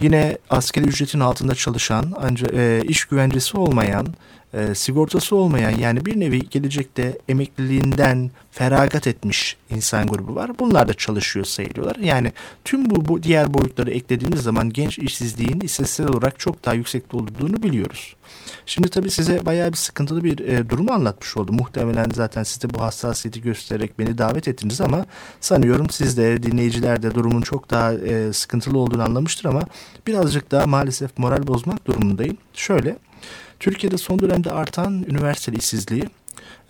Yine 0.00 0.38
asgari 0.50 0.84
ücretin 0.86 1.20
altında 1.20 1.54
çalışan 1.54 2.12
ancak 2.22 2.54
e, 2.54 2.82
iş 2.88 3.04
güvencesi 3.04 3.56
olmayan 3.58 4.06
e, 4.54 4.74
sigortası 4.74 5.36
olmayan 5.36 5.70
yani 5.70 6.06
bir 6.06 6.20
nevi 6.20 6.48
gelecekte 6.48 7.18
emekliliğinden 7.28 8.30
feragat 8.50 9.06
etmiş 9.06 9.56
insan 9.70 10.06
grubu 10.06 10.34
var. 10.34 10.58
Bunlar 10.58 10.88
da 10.88 10.94
çalışıyor 10.94 11.46
sayılıyorlar. 11.46 11.96
Yani 11.96 12.32
tüm 12.64 12.90
bu, 12.90 13.08
bu 13.08 13.22
diğer 13.22 13.54
boyutları 13.54 13.90
eklediğimiz 13.90 14.42
zaman 14.42 14.70
genç 14.70 14.98
işsizliğin 14.98 15.60
istatistiksel 15.60 16.08
olarak 16.08 16.38
çok 16.38 16.64
daha 16.64 16.74
yüksekte 16.74 17.16
olduğunu 17.16 17.62
biliyoruz. 17.62 18.16
Şimdi 18.66 18.88
tabii 18.88 19.10
size 19.10 19.46
bayağı 19.46 19.72
bir 19.72 19.76
sıkıntılı 19.76 20.24
bir 20.24 20.38
e, 20.38 20.70
durumu 20.70 20.92
anlatmış 20.92 21.36
oldum. 21.36 21.56
Muhtemelen 21.56 22.06
zaten 22.14 22.42
siz 22.42 22.62
de 22.62 22.74
bu 22.74 22.80
hassasiyeti 22.80 23.42
göstererek 23.42 23.98
beni 23.98 24.18
davet 24.18 24.48
ettiniz 24.48 24.80
ama 24.80 25.06
sanıyorum 25.40 25.90
siz 25.90 26.16
de 26.16 26.42
dinleyiciler 26.42 27.02
de 27.02 27.14
durumun 27.14 27.42
çok 27.42 27.70
daha 27.70 27.94
e, 27.94 28.32
sıkıntılı 28.32 28.78
olduğunu 28.78 29.02
anlamıştır 29.02 29.44
ama 29.44 29.62
birazcık 30.06 30.50
daha 30.50 30.66
maalesef 30.66 31.18
moral 31.18 31.46
bozmak 31.46 31.86
durumundayım. 31.86 32.36
Şöyle 32.54 32.96
Türkiye'de 33.60 33.98
son 33.98 34.18
dönemde 34.18 34.50
artan 34.50 35.02
üniversiteli 35.08 35.56
işsizliği 35.56 36.04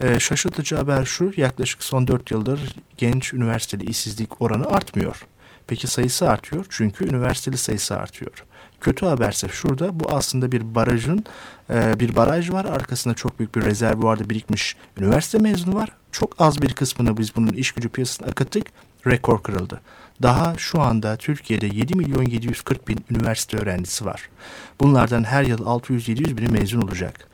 e, 0.01 0.21
şaşırtıcı 0.21 0.77
haber 0.77 1.05
şu 1.05 1.33
yaklaşık 1.37 1.85
son 1.85 2.07
4 2.07 2.31
yıldır 2.31 2.61
genç 2.97 3.35
üniversiteli 3.35 3.85
işsizlik 3.85 4.43
oranı 4.43 4.67
artmıyor. 4.67 5.27
Peki 5.67 5.87
sayısı 5.87 6.29
artıyor 6.29 6.67
çünkü 6.69 7.09
üniversiteli 7.09 7.57
sayısı 7.57 7.97
artıyor. 7.97 8.45
Kötü 8.81 9.07
haberse 9.07 9.49
şurada 9.49 10.01
bu 10.01 10.05
aslında 10.11 10.53
bir 10.53 10.75
barajın 10.75 11.25
e, 11.71 12.01
bir 12.01 12.17
baraj 12.17 12.51
var 12.51 12.65
arkasında 12.65 13.15
çok 13.15 13.39
büyük 13.39 13.55
bir 13.55 13.63
rezervuarda 13.63 14.31
birikmiş 14.31 14.77
üniversite 14.99 15.39
mezunu 15.39 15.75
var. 15.75 15.89
Çok 16.13 16.35
az 16.39 16.63
bir 16.63 16.73
kısmını 16.73 17.17
biz 17.17 17.37
bunun 17.37 17.53
iş 17.53 17.73
gücü 17.73 17.89
piyasasına 17.89 18.27
akıttık 18.27 18.67
rekor 19.07 19.43
kırıldı. 19.43 19.81
Daha 20.23 20.55
şu 20.59 20.81
anda 20.81 21.17
Türkiye'de 21.17 21.67
7 21.67 21.97
milyon 21.97 22.25
740 22.25 22.89
bin 22.89 23.05
üniversite 23.11 23.57
öğrencisi 23.57 24.05
var. 24.05 24.29
Bunlardan 24.81 25.25
her 25.25 25.45
yıl 25.45 25.59
600-700 25.59 26.37
bini 26.37 26.49
mezun 26.49 26.83
olacak. 26.83 27.29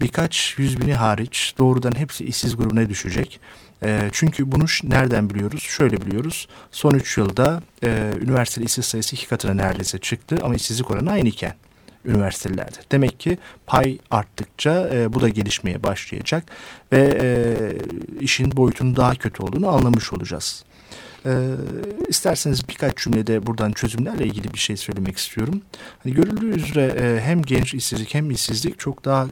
Birkaç 0.00 0.54
yüz 0.58 0.80
bini 0.80 0.94
hariç 0.94 1.54
doğrudan 1.58 1.92
hepsi 1.96 2.24
işsiz 2.24 2.56
grubuna 2.56 2.88
düşecek. 2.88 3.40
E, 3.82 4.08
çünkü 4.12 4.52
bunu 4.52 4.64
nereden 4.84 5.30
biliyoruz? 5.30 5.62
Şöyle 5.62 5.96
biliyoruz. 5.96 6.48
Son 6.70 6.94
3 6.94 7.18
yılda 7.18 7.62
e, 7.84 8.12
üniversiteli 8.20 8.64
işsiz 8.64 8.84
sayısı 8.84 9.16
iki 9.16 9.28
katına 9.28 9.54
neredeyse 9.54 9.98
çıktı 9.98 10.38
ama 10.42 10.54
işsizlik 10.54 10.90
oranı 10.90 11.10
aynı 11.10 11.28
iken 11.28 11.54
üniversitelerde. 12.04 12.78
Demek 12.92 13.20
ki 13.20 13.38
pay 13.66 13.98
arttıkça 14.10 14.88
e, 14.92 15.12
bu 15.12 15.20
da 15.20 15.28
gelişmeye 15.28 15.82
başlayacak 15.82 16.44
ve 16.92 17.18
e, 17.22 17.28
işin 18.20 18.56
boyutunun 18.56 18.96
daha 18.96 19.14
kötü 19.14 19.42
olduğunu 19.42 19.68
anlamış 19.68 20.12
olacağız. 20.12 20.64
E, 21.26 21.32
isterseniz 22.08 22.68
birkaç 22.68 22.96
cümlede 22.96 23.46
buradan 23.46 23.72
çözümlerle 23.72 24.26
ilgili 24.26 24.54
bir 24.54 24.58
şey 24.58 24.76
söylemek 24.76 25.16
istiyorum. 25.16 25.62
Hani 26.02 26.14
görüldüğü 26.14 26.50
üzere 26.50 26.84
e, 26.86 27.20
hem 27.20 27.42
genç 27.42 27.74
işsizlik 27.74 28.14
hem 28.14 28.30
işsizlik 28.30 28.78
çok 28.78 29.04
daha 29.04 29.28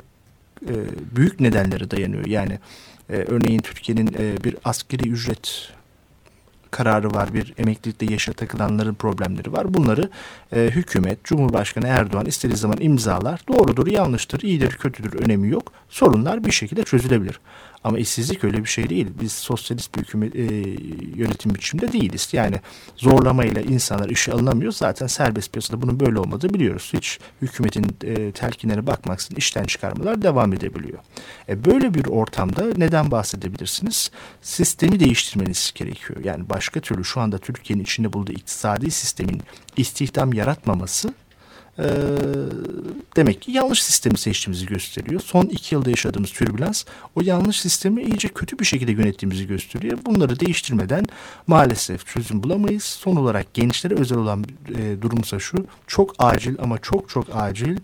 e, 0.69 0.75
büyük 1.17 1.41
nedenlere 1.41 1.91
dayanıyor. 1.91 2.27
Yani 2.27 2.59
e, 3.11 3.17
örneğin 3.17 3.61
Türkiye'nin 3.61 4.17
e, 4.19 4.45
bir 4.45 4.57
askeri 4.65 5.09
ücret 5.09 5.73
kararı 6.73 7.11
var, 7.11 7.35
bir 7.35 7.55
emeklilikte 7.59 8.07
yaşa 8.13 8.33
takılanların 8.33 8.95
problemleri 8.95 9.53
var. 9.53 9.75
Bunları 9.75 10.11
e, 10.53 10.61
hükümet, 10.61 11.25
Cumhurbaşkanı 11.25 11.87
Erdoğan 11.87 12.27
istediği 12.27 12.57
zaman 12.57 12.79
imzalar. 12.81 13.41
Doğrudur, 13.49 13.87
yanlıştır, 13.87 14.41
iyidir, 14.41 14.71
kötüdür 14.71 15.13
önemi 15.13 15.49
yok. 15.49 15.73
Sorunlar 15.89 16.45
bir 16.45 16.53
şekilde 16.53 16.83
çözülebilir. 16.83 17.41
Ama 17.85 17.99
işsizlik 17.99 18.45
öyle 18.45 18.59
bir 18.59 18.69
şey 18.69 18.89
değil. 18.89 19.07
Biz 19.21 19.33
sosyalist 19.33 19.97
bir 19.97 20.01
hükümet, 20.03 20.37
e, 20.37 20.43
yönetim 21.17 21.55
biçiminde 21.55 21.93
değiliz. 21.93 22.29
Yani 22.33 22.57
zorlamayla 22.97 23.63
insanlar 23.63 24.09
işe 24.09 24.33
alınamıyor. 24.33 24.73
Zaten 24.73 25.07
serbest 25.07 25.53
piyasada 25.53 25.83
bunun 25.83 26.01
böyle 26.01 26.19
olmadığı 26.19 26.55
biliyoruz. 26.55 26.91
Hiç 26.93 27.19
hükümetin 27.43 27.97
e, 28.05 28.33
telkinlerine 28.33 28.87
bakmaksızın 28.87 29.37
işten 29.37 29.65
çıkarmalar 29.65 30.23
devam 30.23 30.53
edebiliyor. 30.53 30.99
E, 31.49 31.65
böyle 31.65 31.95
bir 31.95 32.07
ortamda 32.07 32.65
neden 32.77 33.11
bahsedebilirsiniz? 33.11 34.11
Sistemi 34.43 35.01
değiştirmeniz 35.01 35.73
gerekiyor. 35.75 36.25
Yani 36.25 36.49
başka 36.49 36.81
türlü 36.81 37.05
şu 37.05 37.21
anda 37.21 37.39
Türkiye'nin 37.39 37.83
içinde 37.83 38.13
bulduğu 38.13 38.33
iktisadi 38.33 38.91
sistemin 38.91 39.43
istihdam 39.77 40.33
yaratmaması 40.33 41.15
e, 41.79 41.85
demek 43.17 43.43
ki 43.43 43.53
yanlış 43.53 43.83
sistemi 43.83 44.19
seçtiğimizi 44.19 44.67
gösteriyor. 44.67 45.21
Son 45.21 45.45
iki 45.45 45.75
yılda 45.75 45.91
yaşadığımız 45.91 46.31
türbülans 46.31 46.85
o 47.15 47.21
yanlış 47.21 47.61
sistemi 47.61 48.03
iyice 48.03 48.29
kötü 48.29 48.59
bir 48.59 48.65
şekilde 48.65 48.93
yönettiğimizi 48.93 49.47
gösteriyor. 49.47 49.99
Bunları 50.07 50.41
değiştirmeden 50.41 51.05
maalesef 51.47 52.07
çözüm 52.07 52.43
bulamayız. 52.43 52.85
Son 52.85 53.17
olarak 53.17 53.55
gençlere 53.55 53.95
özel 53.95 54.19
olan 54.19 54.45
e, 54.79 55.03
durumsa 55.03 55.39
şu 55.39 55.67
çok 55.87 56.15
acil 56.19 56.57
ama 56.59 56.79
çok 56.79 57.09
çok 57.09 57.27
acil 57.33 57.77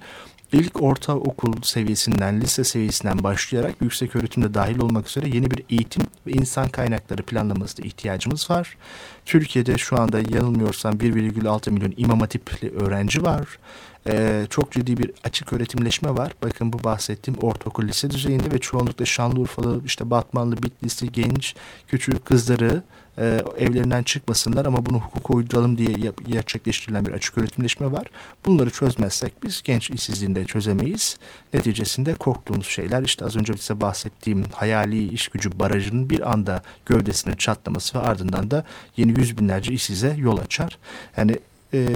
İlk 0.52 0.82
ortaokul 0.82 1.62
seviyesinden, 1.62 2.40
lise 2.40 2.64
seviyesinden 2.64 3.22
başlayarak 3.22 3.74
yüksek 3.80 4.16
öğretimde 4.16 4.54
dahil 4.54 4.78
olmak 4.78 5.08
üzere 5.08 5.28
yeni 5.28 5.50
bir 5.50 5.64
eğitim 5.70 6.02
ve 6.26 6.32
insan 6.32 6.68
kaynakları 6.68 7.22
planlamasına 7.22 7.86
ihtiyacımız 7.86 8.50
var. 8.50 8.76
Türkiye'de 9.24 9.78
şu 9.78 10.00
anda 10.00 10.18
yanılmıyorsam 10.18 10.94
1,6 10.94 11.70
milyon 11.70 11.94
imam 11.96 12.20
hatipli 12.20 12.70
öğrenci 12.70 13.22
var. 13.22 13.58
Ee, 14.06 14.46
çok 14.50 14.72
ciddi 14.72 14.96
bir 14.96 15.10
açık 15.24 15.52
öğretimleşme 15.52 16.10
var. 16.10 16.32
Bakın 16.42 16.72
bu 16.72 16.84
bahsettiğim 16.84 17.40
ortaokul 17.40 17.88
lise 17.88 18.10
düzeyinde 18.10 18.52
ve 18.52 18.58
çoğunlukla 18.58 19.04
Şanlıurfalı, 19.04 19.84
işte 19.84 20.10
Batmanlı, 20.10 20.62
Bitlisli 20.62 21.12
genç 21.12 21.54
küçük 21.88 22.24
kızları 22.24 22.82
e, 23.18 23.42
evlerinden 23.58 24.02
çıkmasınlar 24.02 24.66
ama 24.66 24.86
bunu 24.86 25.00
hukuk 25.00 25.30
uyduralım 25.30 25.78
diye 25.78 25.98
yap, 25.98 26.20
gerçekleştirilen 26.26 27.06
bir 27.06 27.12
açık 27.12 27.38
öğretimleşme 27.38 27.92
var. 27.92 28.06
Bunları 28.46 28.70
çözmezsek 28.70 29.42
biz 29.42 29.62
genç 29.62 29.90
işsizliğini 29.90 30.34
de 30.34 30.44
çözemeyiz. 30.44 31.18
Neticesinde 31.54 32.14
korktuğumuz 32.14 32.66
şeyler 32.66 33.02
işte 33.02 33.24
az 33.24 33.36
önce 33.36 33.56
size 33.56 33.80
bahsettiğim 33.80 34.44
hayali 34.52 35.08
iş 35.08 35.28
gücü 35.28 35.58
barajının 35.58 36.10
bir 36.10 36.32
anda 36.32 36.62
gövdesine 36.86 37.36
çatlaması 37.36 37.98
ve 37.98 38.02
ardından 38.02 38.50
da 38.50 38.64
yeni 38.96 39.20
yüz 39.20 39.38
binlerce 39.38 39.72
işsize 39.72 40.14
yol 40.18 40.38
açar. 40.38 40.78
Yani 41.16 41.38
e, 41.74 41.86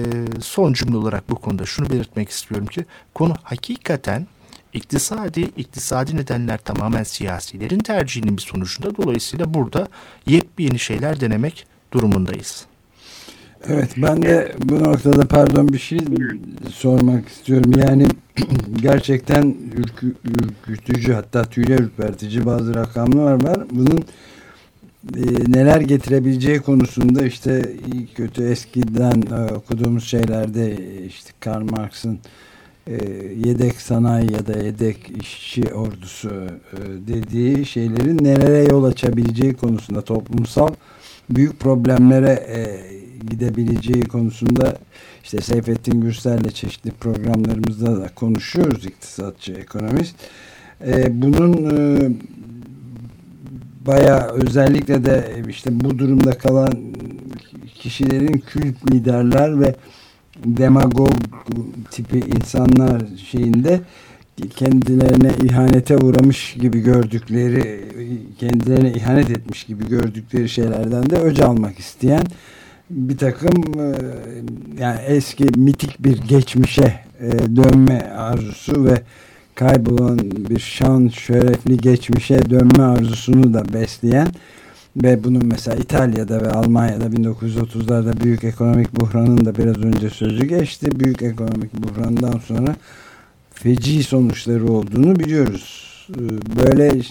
son 0.41 0.73
cümle 0.73 0.97
olarak 0.97 1.29
bu 1.29 1.35
konuda 1.35 1.65
şunu 1.65 1.89
belirtmek 1.89 2.29
istiyorum 2.29 2.67
ki 2.67 2.85
konu 3.13 3.33
hakikaten 3.43 4.27
iktisadi, 4.73 5.41
iktisadi 5.41 6.17
nedenler 6.17 6.57
tamamen 6.57 7.03
siyasilerin 7.03 7.79
tercihinin 7.79 8.37
bir 8.37 8.41
sonucunda. 8.41 8.95
Dolayısıyla 8.97 9.53
burada 9.53 9.87
yepyeni 10.27 10.79
şeyler 10.79 11.21
denemek 11.21 11.67
durumundayız. 11.91 12.65
Evet 13.67 13.89
ben 13.97 14.21
de 14.21 14.55
bu 14.63 14.83
noktada 14.83 15.27
pardon 15.27 15.67
bir 15.67 15.77
şey 15.77 15.99
sormak 16.73 17.27
istiyorum. 17.27 17.71
Yani 17.77 18.07
gerçekten 18.81 19.55
ürkü, 19.77 20.15
ürkütücü 20.23 21.13
hatta 21.13 21.43
tüyler 21.43 21.79
ürpertici 21.79 22.45
bazı 22.45 22.75
rakamlar 22.75 23.43
var. 23.43 23.57
Bunun 23.71 24.03
neler 25.47 25.81
getirebileceği 25.81 26.59
konusunda 26.59 27.25
işte 27.25 27.75
kötü 28.15 28.49
eskiden 28.49 29.21
e, 29.21 29.53
okuduğumuz 29.53 30.03
şeylerde 30.03 30.77
işte 31.07 31.31
Karl 31.39 31.63
Marx'ın 31.63 32.19
e, 32.87 32.93
yedek 33.45 33.81
sanayi 33.81 34.33
ya 34.33 34.47
da 34.47 34.63
yedek 34.63 35.11
işçi 35.21 35.73
ordusu 35.73 36.29
e, 36.29 36.77
dediği 37.07 37.65
şeylerin 37.65 38.23
nereye 38.23 38.63
yol 38.63 38.83
açabileceği 38.83 39.53
konusunda 39.53 40.01
toplumsal 40.01 40.69
büyük 41.29 41.59
problemlere 41.59 42.31
e, 42.31 42.81
gidebileceği 43.29 44.03
konusunda 44.03 44.77
işte 45.23 45.41
Seyfettin 45.41 46.01
Gürsel'le 46.01 46.49
çeşitli 46.49 46.91
programlarımızda 46.91 48.01
da 48.01 48.07
konuşuyoruz 48.15 48.85
iktisatçı, 48.85 49.53
ekonomist. 49.53 50.15
E, 50.87 51.21
bunun 51.21 51.53
e, 53.83 53.85
bayağı 53.85 54.29
özellikle 54.29 55.05
de 55.05 55.43
işte 55.49 55.69
bu 55.83 55.99
durumda 55.99 56.31
kalan 56.31 56.73
kişilerin 57.75 58.43
kült 58.47 58.91
liderler 58.91 59.59
ve 59.59 59.75
demagog 60.45 61.13
tipi 61.91 62.19
insanlar 62.19 63.01
şeyinde 63.31 63.81
kendilerine 64.55 65.31
ihanete 65.43 65.97
uğramış 65.97 66.53
gibi 66.53 66.79
gördükleri 66.79 67.85
kendilerine 68.39 68.91
ihanet 68.93 69.29
etmiş 69.29 69.63
gibi 69.63 69.87
gördükleri 69.87 70.49
şeylerden 70.49 71.09
de 71.09 71.15
öc 71.15 71.43
almak 71.43 71.79
isteyen 71.79 72.23
bir 72.89 73.17
takım 73.17 73.79
e, 73.79 73.95
yani 74.79 74.99
eski 75.07 75.43
mitik 75.43 76.03
bir 76.03 76.17
geçmişe 76.17 76.99
e, 77.19 77.55
dönme 77.55 78.01
arzusu 78.01 78.85
ve 78.85 79.01
kaybolan 79.55 80.19
bir 80.49 80.59
şan 80.59 81.07
şöhretli 81.07 81.77
geçmişe 81.77 82.49
dönme 82.49 82.83
arzusunu 82.83 83.53
da 83.53 83.73
besleyen 83.73 84.27
ve 85.03 85.23
bunun 85.23 85.45
mesela 85.45 85.77
İtalya'da 85.77 86.41
ve 86.41 86.51
Almanya'da 86.51 87.05
1930'larda 87.05 88.23
büyük 88.23 88.43
ekonomik 88.43 88.99
buhranın 89.01 89.45
da 89.45 89.55
biraz 89.55 89.77
önce 89.77 90.09
sözü 90.09 90.45
geçti. 90.45 90.99
Büyük 90.99 91.21
ekonomik 91.21 91.73
buhrandan 91.73 92.39
sonra 92.39 92.75
feci 93.53 94.03
sonuçları 94.03 94.67
olduğunu 94.67 95.15
biliyoruz. 95.15 95.93
Ee, 96.09 96.21
böyle 96.63 97.01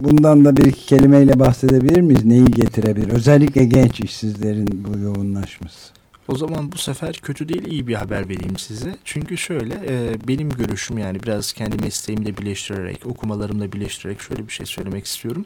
bundan 0.00 0.44
da 0.44 0.56
bir 0.56 0.64
iki 0.64 0.86
kelimeyle 0.86 1.40
bahsedebilir 1.40 2.00
miyiz? 2.00 2.24
Neyi 2.24 2.44
getirebilir? 2.44 3.08
Özellikle 3.08 3.64
genç 3.64 4.00
işsizlerin 4.00 4.84
bu 4.84 4.98
yoğunlaşması. 4.98 5.97
O 6.28 6.36
zaman 6.36 6.72
bu 6.72 6.78
sefer 6.78 7.14
kötü 7.14 7.48
değil 7.48 7.64
iyi 7.64 7.86
bir 7.86 7.94
haber 7.94 8.28
vereyim 8.28 8.58
size. 8.58 8.96
Çünkü 9.04 9.36
şöyle 9.36 9.74
e, 9.74 10.28
benim 10.28 10.50
görüşüm 10.50 10.98
yani 10.98 11.22
biraz 11.22 11.52
kendi 11.52 11.82
mesleğimle 11.82 12.36
birleştirerek, 12.36 13.06
okumalarımla 13.06 13.72
birleştirerek 13.72 14.20
şöyle 14.20 14.48
bir 14.48 14.52
şey 14.52 14.66
söylemek 14.66 15.06
istiyorum. 15.06 15.44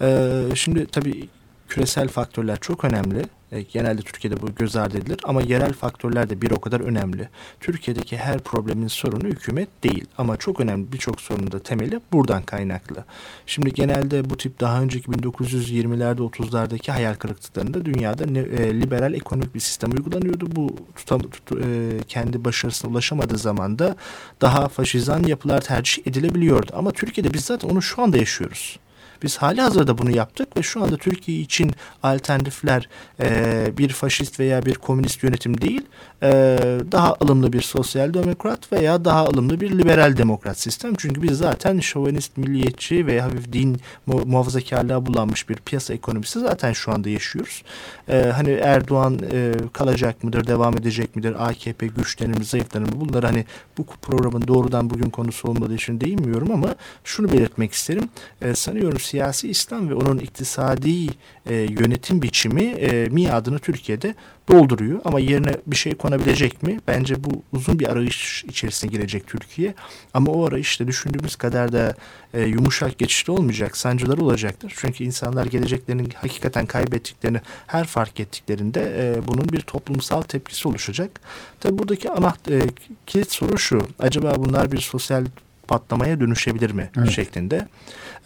E, 0.00 0.42
şimdi 0.54 0.86
tabii 0.86 1.28
küresel 1.72 2.08
faktörler 2.08 2.58
çok 2.60 2.84
önemli. 2.84 3.24
E, 3.52 3.62
genelde 3.62 4.02
Türkiye'de 4.02 4.42
bu 4.42 4.54
göz 4.54 4.76
ardı 4.76 4.98
edilir 4.98 5.20
ama 5.24 5.42
yerel 5.42 5.72
faktörler 5.72 6.30
de 6.30 6.42
bir 6.42 6.50
o 6.50 6.60
kadar 6.60 6.80
önemli. 6.80 7.28
Türkiye'deki 7.60 8.16
her 8.16 8.38
problemin 8.38 8.88
sorunu 8.88 9.24
hükümet 9.24 9.68
değil 9.84 10.04
ama 10.18 10.36
çok 10.36 10.60
önemli 10.60 10.92
birçok 10.92 11.20
sorunun 11.20 11.52
da 11.52 11.58
temeli 11.58 12.00
buradan 12.12 12.42
kaynaklı. 12.42 13.04
Şimdi 13.46 13.72
genelde 13.72 14.30
bu 14.30 14.36
tip 14.36 14.60
daha 14.60 14.82
önceki 14.82 15.10
1920'lerde 15.10 16.30
30'lardaki 16.30 16.90
hayal 16.92 17.14
kırıklıklarında 17.14 17.84
dünyada 17.84 18.24
e, 18.24 18.80
liberal 18.80 19.14
ekonomik 19.14 19.54
bir 19.54 19.60
sistem 19.60 19.90
uygulanıyordu. 19.90 20.56
Bu 20.56 20.76
tutam, 20.96 21.20
tut, 21.20 21.52
e, 21.52 21.98
kendi 22.08 22.44
başarısına 22.44 22.90
ulaşamadığı 22.90 23.38
zaman 23.38 23.78
da 23.78 23.96
daha 24.40 24.68
faşizan 24.68 25.22
yapılar 25.22 25.60
tercih 25.60 26.06
edilebiliyordu. 26.06 26.70
Ama 26.74 26.90
Türkiye'de 26.90 27.34
biz 27.34 27.44
zaten 27.44 27.68
onu 27.68 27.82
şu 27.82 28.02
anda 28.02 28.16
yaşıyoruz. 28.16 28.78
Biz 29.22 29.36
hali 29.36 29.60
hazırda 29.60 29.98
bunu 29.98 30.16
yaptık 30.16 30.56
ve 30.56 30.62
şu 30.62 30.82
anda 30.82 30.96
Türkiye 30.96 31.38
için 31.38 31.72
alternatifler 32.02 32.88
e, 33.20 33.78
bir 33.78 33.88
faşist 33.88 34.40
veya 34.40 34.66
bir 34.66 34.74
komünist 34.74 35.22
yönetim 35.22 35.60
değil, 35.60 35.82
e, 36.22 36.58
daha 36.92 37.16
ılımlı 37.22 37.52
bir 37.52 37.60
sosyal 37.60 38.14
demokrat 38.14 38.72
veya 38.72 39.04
daha 39.04 39.24
ılımlı 39.24 39.60
bir 39.60 39.78
liberal 39.78 40.16
demokrat 40.16 40.58
sistem. 40.58 40.94
Çünkü 40.98 41.22
biz 41.22 41.38
zaten 41.38 41.80
şovenist, 41.80 42.36
milliyetçi 42.36 43.06
veya 43.06 43.24
hafif 43.24 43.52
din 43.52 43.80
mu 44.06 44.22
muhafazakarlığa 44.26 45.06
bulanmış 45.06 45.48
bir 45.48 45.56
piyasa 45.56 45.94
ekonomisi 45.94 46.40
zaten 46.40 46.72
şu 46.72 46.92
anda 46.92 47.08
yaşıyoruz. 47.08 47.62
E, 48.08 48.22
hani 48.22 48.50
Erdoğan 48.50 49.18
e, 49.32 49.52
kalacak 49.72 50.24
mıdır, 50.24 50.46
devam 50.46 50.76
edecek 50.76 51.16
midir, 51.16 51.48
AKP 51.48 51.86
güçlenir 51.86 52.38
mi, 52.38 52.44
zayıflanır 52.44 52.94
mı? 52.94 53.00
Bunlar 53.00 53.24
hani 53.24 53.44
bu 53.78 53.86
programın 54.02 54.48
doğrudan 54.48 54.90
bugün 54.90 55.10
konusu 55.10 55.48
olmadığı 55.48 55.74
için 55.74 56.00
değinmiyorum 56.00 56.50
ama 56.50 56.74
şunu 57.04 57.32
belirtmek 57.32 57.72
isterim. 57.72 58.08
E, 58.42 58.54
sanıyorum 58.54 59.00
siyasi 59.12 59.48
İslam 59.48 59.88
ve 59.88 59.94
onun 59.94 60.18
iktisadi 60.18 61.06
e, 61.46 61.54
yönetim 61.54 62.22
biçimi 62.22 62.62
e, 62.62 63.08
miadını 63.08 63.58
Türkiye'de 63.58 64.14
dolduruyor. 64.48 65.00
Ama 65.04 65.20
yerine 65.20 65.56
bir 65.66 65.76
şey 65.76 65.94
konabilecek 65.94 66.62
mi? 66.62 66.80
Bence 66.88 67.24
bu 67.24 67.42
uzun 67.52 67.78
bir 67.78 67.88
arayış 67.88 68.44
içerisine 68.44 68.90
girecek 68.90 69.26
Türkiye. 69.26 69.74
Ama 70.14 70.32
o 70.32 70.46
arayışta 70.46 70.86
düşündüğümüz 70.86 71.36
kadar 71.36 71.72
da 71.72 71.94
e, 72.34 72.42
yumuşak 72.42 72.98
geçişli 72.98 73.32
olmayacak. 73.32 73.76
Sancılar 73.76 74.18
olacaktır. 74.18 74.72
Çünkü 74.76 75.04
insanlar 75.04 75.46
geleceklerini 75.46 76.08
hakikaten 76.14 76.66
kaybettiklerini 76.66 77.40
her 77.66 77.86
fark 77.86 78.20
ettiklerinde 78.20 78.80
e, 78.98 79.28
bunun 79.28 79.48
bir 79.48 79.60
toplumsal 79.60 80.22
tepkisi 80.22 80.68
oluşacak. 80.68 81.20
Tabi 81.60 81.78
buradaki 81.78 82.10
ana 82.10 82.34
e, 82.50 82.60
kilit 83.06 83.32
soru 83.32 83.58
şu. 83.58 83.82
Acaba 83.98 84.34
bunlar 84.38 84.72
bir 84.72 84.80
sosyal 84.80 85.24
patlamaya 85.72 86.20
dönüşebilir 86.20 86.70
mi 86.70 86.90
evet. 86.98 87.10
şeklinde. 87.10 87.68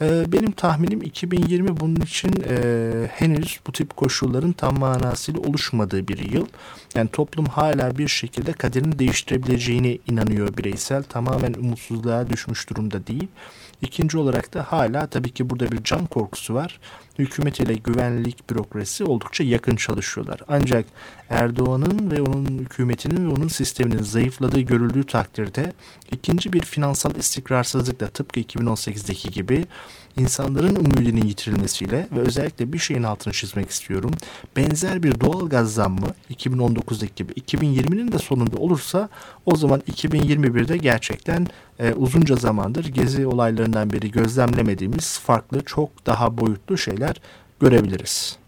E, 0.00 0.32
benim 0.32 0.52
tahminim 0.52 1.02
2020 1.02 1.80
bunun 1.80 1.96
için 1.96 2.32
e, 2.48 2.56
henüz 3.12 3.60
bu 3.66 3.72
tip 3.72 3.96
koşulların 3.96 4.52
tam 4.52 4.78
manasıyla 4.78 5.40
oluşmadığı 5.40 6.08
bir 6.08 6.32
yıl. 6.32 6.46
Yani 6.94 7.08
toplum 7.08 7.46
hala 7.46 7.98
bir 7.98 8.08
şekilde 8.08 8.52
kaderini 8.52 8.98
değiştirebileceğine 8.98 9.98
inanıyor 10.06 10.56
bireysel. 10.56 11.02
Tamamen 11.02 11.52
umutsuzluğa 11.52 12.30
düşmüş 12.30 12.70
durumda 12.70 13.06
değil. 13.06 13.28
İkinci 13.82 14.18
olarak 14.18 14.54
da 14.54 14.62
hala 14.72 15.06
tabii 15.06 15.30
ki 15.30 15.50
burada 15.50 15.72
bir 15.72 15.84
can 15.84 16.06
korkusu 16.06 16.54
var. 16.54 16.80
Hükümet 17.18 17.60
ile 17.60 17.74
güvenlik 17.74 18.50
bürokrasi 18.50 19.04
oldukça 19.04 19.44
yakın 19.44 19.76
çalışıyorlar. 19.76 20.40
Ancak 20.48 20.86
Erdoğan'ın 21.30 22.10
ve 22.10 22.22
onun 22.22 22.58
hükümetinin 22.58 23.30
ve 23.30 23.34
onun 23.34 23.48
sisteminin 23.48 24.02
zayıfladığı 24.02 24.60
görüldüğü 24.60 25.04
takdirde 25.04 25.72
ikinci 26.12 26.52
bir 26.52 26.60
finansal 26.60 27.16
istikrarsızlıkla 27.16 28.08
tıpkı 28.08 28.40
2018'deki 28.40 29.30
gibi 29.30 29.66
insanların 30.16 30.76
umudunun 30.76 31.26
yitirilmesiyle 31.26 32.06
ve 32.12 32.20
özellikle 32.20 32.72
bir 32.72 32.78
şeyin 32.78 33.02
altını 33.02 33.32
çizmek 33.32 33.70
istiyorum. 33.70 34.10
Benzer 34.56 35.02
bir 35.02 35.20
doğal 35.20 35.48
gaz 35.48 35.74
zammı 35.74 36.06
2019'daki 36.30 37.14
gibi 37.16 37.32
2020'nin 37.32 38.12
de 38.12 38.18
sonunda 38.18 38.56
olursa 38.56 39.08
o 39.46 39.56
zaman 39.56 39.80
2021'de 39.80 40.76
gerçekten 40.76 41.46
e, 41.78 41.92
uzunca 41.92 42.36
zamandır 42.36 42.84
gezi 42.84 43.26
olaylarından 43.26 43.92
beri 43.92 44.10
gözlemlemediğimiz 44.10 45.20
farklı 45.20 45.64
çok 45.64 46.06
daha 46.06 46.38
boyutlu 46.38 46.78
şeyler 46.78 47.16
görebiliriz. 47.60 48.38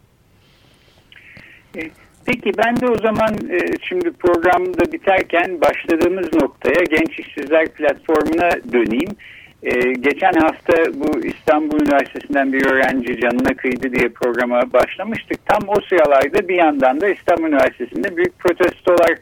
E, 1.76 1.90
peki 2.24 2.52
ben 2.59 2.81
de 2.81 2.87
o 2.87 2.98
zaman 2.98 3.35
e, 3.50 3.59
şimdi 3.88 4.12
programda 4.12 4.92
biterken 4.92 5.61
başladığımız 5.61 6.33
noktaya 6.35 6.85
Genç 6.85 7.18
İşsizler 7.18 7.68
Platformu'na 7.68 8.72
döneyim. 8.72 9.16
Ee, 9.62 9.92
geçen 9.92 10.32
hafta 10.32 10.74
bu 10.94 11.26
İstanbul 11.26 11.80
Üniversitesi'nden 11.80 12.52
bir 12.52 12.66
öğrenci 12.66 13.20
canına 13.20 13.56
kıydı 13.56 13.92
diye 13.92 14.08
programa 14.08 14.72
başlamıştık. 14.72 15.46
Tam 15.46 15.68
o 15.68 15.74
sıralarda 15.88 16.48
bir 16.48 16.54
yandan 16.54 17.00
da 17.00 17.08
İstanbul 17.08 17.48
Üniversitesi'nde 17.48 18.16
büyük 18.16 18.38
protestolar 18.38 19.18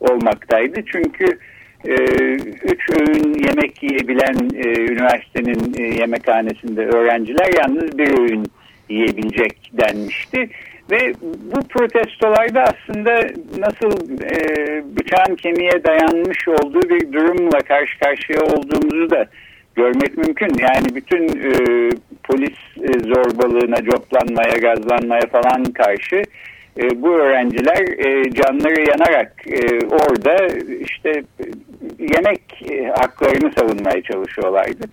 olmaktaydı. 0.00 0.80
Çünkü 0.92 1.38
e, 1.84 1.94
üç 2.72 2.90
öğün 2.90 3.34
yemek 3.46 3.82
yiyebilen 3.82 4.50
e, 4.54 4.92
üniversitenin 4.92 5.74
e, 5.78 5.82
yemekhanesinde 5.82 6.86
öğrenciler 6.86 7.58
yalnız 7.58 7.98
bir 7.98 8.18
öğün 8.18 8.44
yiyebilecek 8.88 9.70
denmişti. 9.72 10.48
Ve 10.90 11.14
bu 11.22 11.68
protestolarda 11.68 12.62
aslında 12.62 13.14
nasıl 13.58 14.20
e, 14.22 14.36
bıçağın 14.96 15.36
kemiğe 15.36 15.84
dayanmış 15.84 16.48
olduğu 16.48 16.80
bir 16.80 17.12
durumla 17.12 17.58
karşı 17.58 17.98
karşıya 17.98 18.40
olduğumuzu 18.40 19.10
da 19.10 19.26
görmek 19.80 20.16
mümkün. 20.16 20.54
Yani 20.58 20.94
bütün 20.94 21.28
e, 21.28 21.50
polis 22.24 22.58
e, 22.82 22.92
zorbalığına, 23.08 23.84
coplanmaya, 23.84 24.58
gazlanmaya 24.58 25.26
falan 25.26 25.64
karşı 25.64 26.22
e, 26.78 27.02
bu 27.02 27.08
öğrenciler 27.08 28.06
e, 28.06 28.30
canları 28.30 28.80
yanarak 28.90 29.32
e, 29.46 29.86
orada 29.86 30.46
işte 30.80 31.22
yemek 31.98 32.42
e, 32.70 32.86
haklarını 32.86 33.52
savunmaya 33.58 34.02
çalışıyorlardı. 34.02 34.84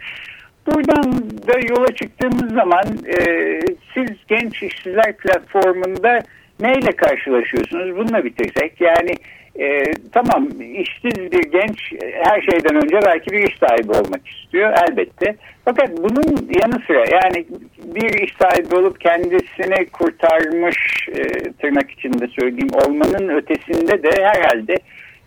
Buradan 0.68 1.14
da 1.48 1.60
yola 1.70 1.96
çıktığımız 1.96 2.54
zaman 2.54 2.86
e, 3.20 3.60
siz 3.94 4.10
Genç 4.28 4.64
İşsizler 4.64 5.18
Platformu'nda 5.18 6.24
neyle 6.60 6.92
karşılaşıyorsunuz? 6.92 7.96
Bununla 7.98 8.24
bitirsek 8.24 8.82
yani 8.82 9.16
e, 9.60 9.84
tamam 10.12 10.48
işsiz 10.74 11.32
bir 11.32 11.52
genç 11.52 11.94
her 12.24 12.42
şeyden 12.42 12.76
önce 12.76 13.00
belki 13.06 13.32
bir 13.32 13.48
iş 13.48 13.58
sahibi 13.58 13.92
olmak 13.92 14.28
istiyor 14.28 14.74
elbette. 14.90 15.36
Fakat 15.66 15.98
bunun 15.98 16.50
yanı 16.62 16.82
sıra 16.88 17.04
yani 17.12 17.46
bir 17.86 18.24
iş 18.24 18.34
sahibi 18.40 18.76
olup 18.76 19.02
kendisini 19.02 19.86
kurtarmış 19.86 21.08
e, 21.10 21.22
tırnak 21.52 21.92
içinde 21.92 22.28
söyleyeyim 22.28 22.74
olmanın 22.74 23.30
ötesinde 23.30 24.04
de 24.04 24.24
herhalde 24.24 24.76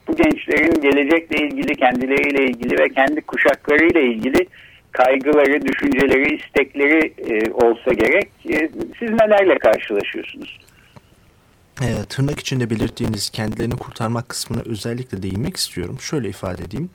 bu 0.08 0.16
gençlerin 0.16 0.80
gelecekle 0.80 1.46
ilgili 1.46 1.76
kendileriyle 1.76 2.44
ilgili 2.44 2.78
ve 2.78 2.88
kendi 2.88 3.20
kuşaklarıyla 3.20 4.00
ilgili 4.00 4.46
kaygıları, 4.92 5.62
düşünceleri, 5.62 6.34
istekleri 6.34 7.12
e, 7.30 7.52
olsa 7.52 7.92
gerek. 7.92 8.28
E, 8.48 8.68
siz 8.98 9.10
nelerle 9.10 9.58
karşılaşıyorsunuz? 9.58 10.58
E, 11.80 12.04
tırnak 12.04 12.40
içinde 12.40 12.70
belirttiğiniz 12.70 13.30
kendilerini 13.30 13.76
kurtarmak 13.76 14.28
kısmına 14.28 14.62
özellikle 14.64 15.22
değinmek 15.22 15.56
istiyorum. 15.56 16.00
Şöyle 16.00 16.28
ifade 16.28 16.62
edeyim. 16.64 16.90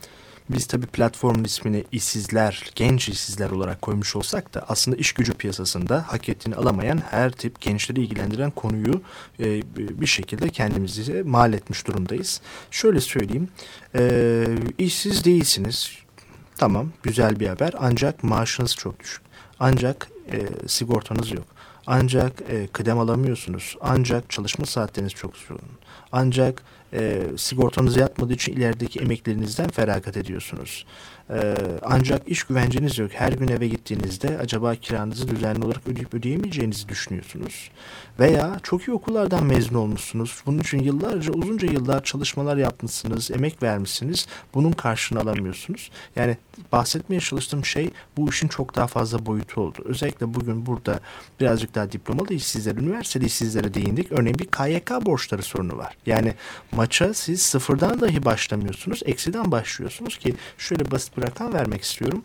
Biz 0.49 0.67
tabii 0.67 0.85
platformun 0.85 1.43
ismini 1.43 1.83
işsizler, 1.91 2.71
genç 2.75 3.09
işsizler 3.09 3.49
olarak 3.49 3.81
koymuş 3.81 4.15
olsak 4.15 4.53
da 4.53 4.65
aslında 4.67 4.97
iş 4.97 5.13
gücü 5.13 5.33
piyasasında 5.33 6.05
hak 6.07 6.29
ettiğini 6.29 6.55
alamayan 6.55 6.97
her 6.97 7.31
tip 7.31 7.61
gençleri 7.61 8.01
ilgilendiren 8.01 8.51
konuyu 8.51 9.01
e, 9.39 9.61
bir 9.75 10.05
şekilde 10.05 10.49
kendimizi 10.49 11.23
mal 11.23 11.53
etmiş 11.53 11.87
durumdayız. 11.87 12.41
Şöyle 12.71 13.01
söyleyeyim, 13.01 13.49
e, 13.95 14.45
işsiz 14.77 15.25
değilsiniz. 15.25 15.91
Tamam, 16.57 16.91
güzel 17.03 17.39
bir 17.39 17.47
haber 17.47 17.73
ancak 17.79 18.23
maaşınız 18.23 18.75
çok 18.75 18.99
düşük. 18.99 19.21
Ancak 19.59 20.07
e, 20.31 20.67
sigortanız 20.67 21.31
yok. 21.31 21.54
Ancak 21.87 22.41
e, 22.49 22.67
kıdem 22.67 22.99
alamıyorsunuz. 22.99 23.75
Ancak 23.81 24.29
çalışma 24.29 24.65
saatleriniz 24.65 25.13
çok 25.13 25.33
yoğun. 25.49 25.61
Ancak 26.11 26.63
e, 26.93 27.23
sigortanız 27.37 27.97
yatmadığı 27.97 28.33
için 28.33 28.53
ilerideki 28.53 28.99
emeklerinizden 28.99 29.69
feragat 29.69 30.17
ediyorsunuz. 30.17 30.85
Ee, 31.29 31.55
ancak 31.81 32.27
iş 32.27 32.43
güvenceniz 32.43 32.97
yok. 32.97 33.11
Her 33.13 33.31
gün 33.31 33.47
eve 33.47 33.67
gittiğinizde 33.67 34.37
acaba 34.37 34.75
kiranızı 34.75 35.27
düzenli 35.27 35.65
olarak 35.65 35.87
ödeyip 35.87 36.13
ödeyemeyeceğinizi 36.13 36.89
düşünüyorsunuz. 36.89 37.71
Veya 38.19 38.59
çok 38.63 38.87
iyi 38.87 38.91
okullardan 38.91 39.45
mezun 39.45 39.75
olmuşsunuz. 39.75 40.41
Bunun 40.45 40.59
için 40.59 40.79
yıllarca 40.79 41.33
uzunca 41.33 41.67
yıllar 41.67 42.03
çalışmalar 42.03 42.57
yapmışsınız, 42.57 43.31
emek 43.31 43.63
vermişsiniz. 43.63 44.27
Bunun 44.53 44.71
karşılığını 44.71 45.23
alamıyorsunuz. 45.23 45.91
Yani 46.15 46.37
bahsetmeye 46.71 47.21
çalıştığım 47.21 47.65
şey 47.65 47.89
bu 48.17 48.29
işin 48.29 48.47
çok 48.47 48.75
daha 48.75 48.87
fazla 48.87 49.25
boyutu 49.25 49.61
oldu. 49.61 49.77
Özellikle 49.85 50.33
bugün 50.33 50.65
burada 50.65 50.99
birazcık 51.39 51.75
daha 51.75 51.91
diplomalı 51.91 52.33
işsizler, 52.33 52.75
üniversiteli 52.75 53.25
işsizlere 53.25 53.73
değindik. 53.73 54.11
Örneğin 54.11 54.39
bir 54.39 54.45
KYK 54.45 55.05
borçları 55.05 55.41
sorunu 55.41 55.77
var. 55.77 55.97
Yani 56.05 56.33
maça 56.85 57.13
siz 57.13 57.41
sıfırdan 57.41 58.01
dahi 58.01 58.25
başlamıyorsunuz, 58.25 59.01
eksiden 59.05 59.51
başlıyorsunuz 59.51 60.17
ki 60.17 60.35
şöyle 60.57 60.91
basit 60.91 61.17
bir 61.17 61.21
rakam 61.21 61.53
vermek 61.53 61.81
istiyorum. 61.81 62.23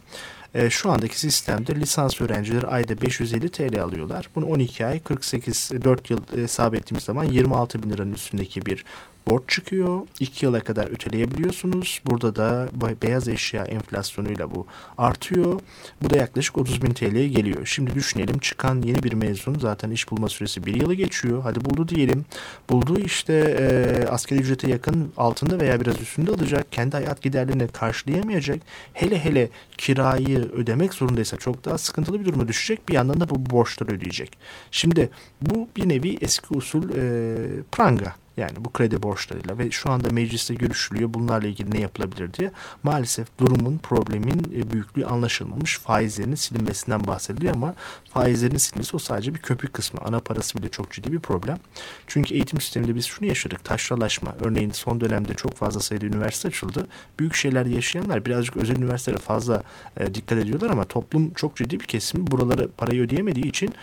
E, 0.55 0.71
şu 0.71 0.91
andaki 0.91 1.21
sistemde 1.21 1.75
lisans 1.75 2.21
öğrencileri 2.21 2.67
ayda 2.67 3.01
550 3.01 3.49
TL 3.49 3.83
alıyorlar. 3.83 4.29
Bunu 4.35 4.47
12 4.47 4.87
ay 4.87 5.01
48 5.01 5.71
4 5.85 6.11
yıl 6.11 6.21
hesap 6.35 6.75
ettiğimiz 6.75 7.05
zaman 7.05 7.25
26 7.25 7.83
bin 7.83 7.91
liranın 7.91 8.13
üstündeki 8.13 8.67
bir 8.67 8.85
borç 9.31 9.43
çıkıyor. 9.49 10.01
2 10.21 10.47
yıla 10.47 10.61
kadar 10.61 10.91
öteleyebiliyorsunuz. 10.91 12.01
Burada 12.07 12.37
da 12.37 12.69
beyaz 13.03 13.29
eşya 13.29 13.65
enflasyonuyla 13.65 14.55
bu 14.55 14.67
artıyor. 14.99 15.61
Bu 16.03 16.11
da 16.11 16.17
yaklaşık 16.17 16.59
30 16.59 16.83
bin 16.83 16.91
TL'ye 16.91 17.29
geliyor. 17.29 17.67
Şimdi 17.67 17.95
düşünelim 17.95 18.39
çıkan 18.39 18.83
yeni 18.83 19.03
bir 19.03 19.13
mezun 19.13 19.59
zaten 19.59 19.91
iş 19.91 20.11
bulma 20.11 20.29
süresi 20.29 20.67
bir 20.67 20.75
yılı 20.75 20.95
geçiyor. 20.95 21.43
Hadi 21.43 21.65
buldu 21.65 21.89
diyelim. 21.89 22.25
Bulduğu 22.71 23.01
işte 23.01 23.35
e, 23.35 24.07
asgari 24.07 24.41
ücrete 24.41 24.71
yakın 24.71 25.13
altında 25.17 25.61
veya 25.61 25.81
biraz 25.81 26.01
üstünde 26.01 26.31
alacak. 26.31 26.73
Kendi 26.73 26.97
hayat 26.97 27.23
giderlerini 27.23 27.69
karşılayamayacak. 27.69 28.59
Hele 28.93 29.25
hele 29.25 29.49
kirayı 29.79 30.40
ödemek 30.43 30.95
zorundaysa 30.95 31.37
çok 31.37 31.65
daha 31.65 31.79
sıkıntılı 31.79 32.21
bir 32.21 32.25
duruma 32.25 32.49
düşecek. 32.49 32.89
Bir 32.89 32.95
yandan 32.95 33.21
da 33.21 33.31
bu 33.31 33.51
borçları 33.51 33.93
ödeyecek. 33.93 34.39
Şimdi 34.71 35.11
bu 35.43 35.69
bir 35.77 35.89
nevi 35.89 36.19
eski 36.21 36.55
usul 36.55 36.91
e, 36.91 37.35
pranga 37.73 38.15
yani 38.37 38.65
bu 38.65 38.73
kredi 38.73 39.03
borçlarıyla 39.03 39.59
ve 39.59 39.71
şu 39.71 39.91
anda 39.91 40.11
mecliste 40.11 40.55
görüşülüyor 40.55 41.15
bunlarla 41.15 41.49
ilgili 41.49 41.71
ne 41.71 41.81
yapılabilir 41.81 42.35
diye. 42.35 42.53
Maalesef 42.83 43.39
durumun, 43.39 43.79
problemin 43.79 44.53
e, 44.57 44.71
büyüklüğü 44.71 45.07
anlaşılmamış. 45.07 45.79
Faizlerin 45.79 46.35
silinmesinden 46.35 47.07
bahsediliyor 47.07 47.55
ama 47.55 47.75
faizlerin 48.11 48.57
silinmesi 48.57 48.97
o 48.97 48.99
sadece 48.99 49.35
bir 49.35 49.39
köpük 49.39 49.75
kısmı. 49.75 50.01
Ana 50.05 50.21
parası 50.21 50.59
bile 50.59 50.69
çok 50.69 50.91
ciddi 50.93 51.13
bir 51.13 51.21
problem. 51.21 51.59
Çünkü 52.07 52.35
eğitim 52.35 52.61
sisteminde 52.61 52.95
biz 52.95 53.07
şunu 53.07 53.29
yaşadık. 53.29 53.65
Taşralaşma. 53.65 54.35
Örneğin 54.41 54.71
son 54.71 55.01
dönemde 55.01 55.35
çok 55.35 55.55
fazla 55.57 55.81
sayıda 55.81 56.07
üniversite 56.07 56.49
açıldı. 56.49 56.87
Büyük 57.19 57.35
şeyler 57.35 57.67
yaşayanlar 57.67 58.25
birazcık 58.25 58.57
özel 58.57 58.77
üniversitelere 58.77 59.21
fazla 59.21 59.63
e, 59.97 60.15
dikkat 60.15 60.39
ediyorlar 60.39 60.71
ama 60.71 60.85
toplum 60.85 61.35
çok 61.35 61.57
ciddi 61.57 61.81
bir 61.81 61.85
kesimi 61.85 62.27
buraları 62.27 62.71
parayı 62.71 63.03
ödeyemediği 63.03 63.47
için 63.47 63.75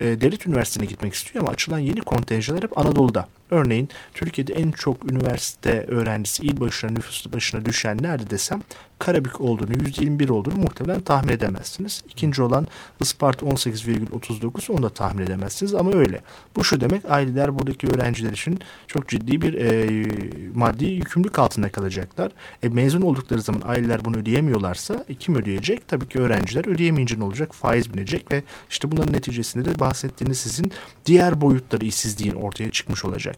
e, 0.00 0.20
devlet 0.20 0.46
üniversitesine 0.46 0.86
gitmek 0.86 1.14
istiyor 1.14 1.44
ama 1.44 1.52
açılan 1.52 1.78
yeni 1.78 2.00
kontenjanlar 2.00 2.64
hep 2.64 2.78
Anadolu'da. 2.78 3.28
Örneğin 3.50 3.88
Türkiye'de 4.14 4.54
en 4.54 4.70
çok 4.70 5.12
üniversite 5.12 5.84
öğrencisi 5.88 6.42
il 6.42 6.60
başına 6.60 6.90
nüfus 6.90 7.32
başına 7.32 7.64
düşen 7.64 7.98
nerede 8.02 8.30
desem 8.30 8.62
Karabük 8.98 9.40
olduğunu, 9.40 9.72
%21 9.72 10.30
olduğunu 10.30 10.56
muhtemelen 10.56 11.00
tahmin 11.00 11.32
edemezsiniz. 11.32 12.02
İkinci 12.08 12.42
olan 12.42 12.66
Isparta 13.00 13.46
18,39 13.46 14.72
onu 14.72 14.82
da 14.82 14.88
tahmin 14.88 15.22
edemezsiniz 15.22 15.74
ama 15.74 15.92
öyle. 15.92 16.20
Bu 16.56 16.64
şu 16.64 16.80
demek 16.80 17.10
aileler 17.10 17.58
buradaki 17.58 17.86
öğrenciler 17.86 18.32
için 18.32 18.58
çok 18.86 19.08
ciddi 19.08 19.42
bir 19.42 19.54
e, 19.54 20.06
maddi 20.54 20.84
yükümlülük 20.84 21.38
altında 21.38 21.68
kalacaklar. 21.68 22.32
E, 22.62 22.68
mezun 22.68 23.02
oldukları 23.02 23.40
zaman 23.40 23.62
aileler 23.64 24.04
bunu 24.04 24.16
ödeyemiyorlarsa 24.16 25.04
e, 25.08 25.14
kim 25.14 25.34
ödeyecek? 25.34 25.88
Tabii 25.88 26.08
ki 26.08 26.18
öğrenciler 26.18 26.66
ödeyemeyince 26.66 27.18
ne 27.18 27.24
olacak? 27.24 27.54
Faiz 27.54 27.94
binecek 27.94 28.32
ve 28.32 28.42
işte 28.70 28.92
bunların 28.92 29.12
neticesinde 29.12 29.64
de 29.64 29.80
bahsettiğiniz 29.80 30.38
sizin 30.38 30.72
diğer 31.06 31.40
boyutları 31.40 31.84
işsizliğin 31.84 32.34
ortaya 32.34 32.70
çıkmış 32.70 33.04
olacak. 33.04 33.37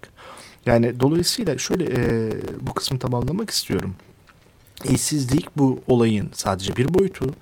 Yani 0.66 1.00
dolayısıyla 1.00 1.58
şöyle 1.58 1.84
e, 1.84 2.32
bu 2.60 2.74
kısmı 2.74 2.98
tamamlamak 2.98 3.50
istiyorum. 3.50 3.94
İşsizlik 4.84 5.56
bu 5.56 5.80
olayın 5.86 6.30
sadece 6.32 6.76
bir 6.76 6.94
boyutu. 6.94 7.34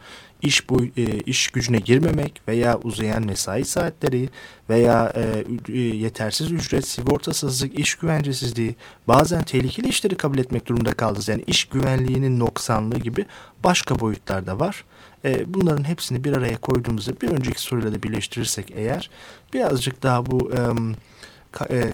İş, 0.42 0.70
boy, 0.70 0.90
e, 0.96 1.02
iş 1.18 1.48
gücüne 1.48 1.78
girmemek 1.78 2.40
veya 2.48 2.78
uzayan 2.78 3.26
mesai 3.26 3.64
saatleri 3.64 4.28
veya 4.70 5.12
e, 5.16 5.44
e, 5.72 5.78
yetersiz 5.78 6.52
ücret, 6.52 6.88
sigortasızlık, 6.88 7.78
iş 7.78 7.94
güvencesizliği, 7.94 8.74
bazen 9.08 9.42
tehlikeli 9.42 9.88
işleri 9.88 10.16
kabul 10.16 10.38
etmek 10.38 10.66
durumunda 10.66 10.92
kaldınız. 10.92 11.28
Yani 11.28 11.44
iş 11.46 11.64
güvenliğinin 11.64 12.40
noksanlığı 12.40 12.98
gibi 12.98 13.26
başka 13.64 14.00
boyutlar 14.00 14.46
da 14.46 14.60
var. 14.60 14.84
E, 15.24 15.54
bunların 15.54 15.84
hepsini 15.84 16.24
bir 16.24 16.32
araya 16.32 16.56
koyduğumuzda 16.56 17.20
bir 17.20 17.28
önceki 17.28 17.60
soruyla 17.60 17.94
da 17.94 18.02
birleştirirsek 18.02 18.72
eğer 18.76 19.10
birazcık 19.52 20.02
daha 20.02 20.26
bu... 20.26 20.52
E, 20.52 20.58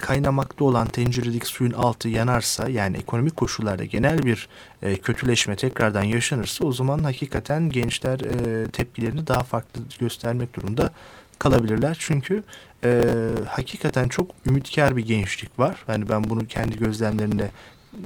kaynamakta 0.00 0.64
olan 0.64 0.86
tenceredeki 0.86 1.46
suyun 1.46 1.72
altı 1.72 2.08
yanarsa 2.08 2.68
yani 2.68 2.96
ekonomik 2.96 3.36
koşullarda 3.36 3.84
genel 3.84 4.22
bir 4.22 4.48
e, 4.82 4.96
kötüleşme 4.96 5.56
tekrardan 5.56 6.02
yaşanırsa 6.02 6.66
o 6.66 6.72
zaman 6.72 6.98
hakikaten 6.98 7.70
gençler 7.70 8.20
e, 8.20 8.66
tepkilerini 8.70 9.26
daha 9.26 9.42
farklı 9.42 9.80
göstermek 9.98 10.54
durumunda 10.54 10.90
kalabilirler. 11.38 11.96
Çünkü 12.00 12.42
e, 12.84 13.04
hakikaten 13.48 14.08
çok 14.08 14.30
ümitkar 14.46 14.96
bir 14.96 15.06
gençlik 15.06 15.58
var. 15.58 15.84
Yani 15.88 16.08
ben 16.08 16.24
bunu 16.24 16.46
kendi 16.46 16.78
gözlemlerimde 16.78 17.50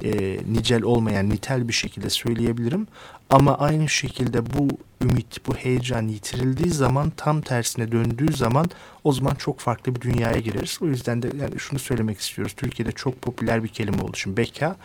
e, 0.05 0.39
nicel 0.53 0.83
olmayan 0.83 1.31
nitel 1.31 1.69
bir 1.69 1.73
şekilde 1.73 2.11
söyleyebilirim. 2.11 2.87
Ama 3.31 3.59
aynı 3.59 3.89
şekilde 3.89 4.47
bu 4.47 4.69
ümit, 5.03 5.47
bu 5.47 5.55
heyecan 5.55 6.09
yitirildiği 6.09 6.71
zaman 6.71 7.13
tam 7.17 7.41
tersine 7.41 7.93
döndüğü 7.93 8.33
zaman 8.33 8.67
o 9.05 9.13
zaman 9.13 9.35
çok 9.35 9.61
farklı 9.61 9.95
bir 9.95 10.01
dünyaya 10.01 10.39
gireriz. 10.39 10.79
O 10.83 10.87
yüzden 10.87 11.23
de 11.23 11.31
yani 11.41 11.59
şunu 11.59 11.79
söylemek 11.79 12.19
istiyoruz. 12.19 12.53
Türkiye'de 12.57 12.93
çok 12.93 13.23
popüler 13.23 13.65
bir 13.65 13.69
kelime 13.69 14.03
oldu. 14.03 14.17
Şimdi 14.17 14.37
beka, 14.37 14.77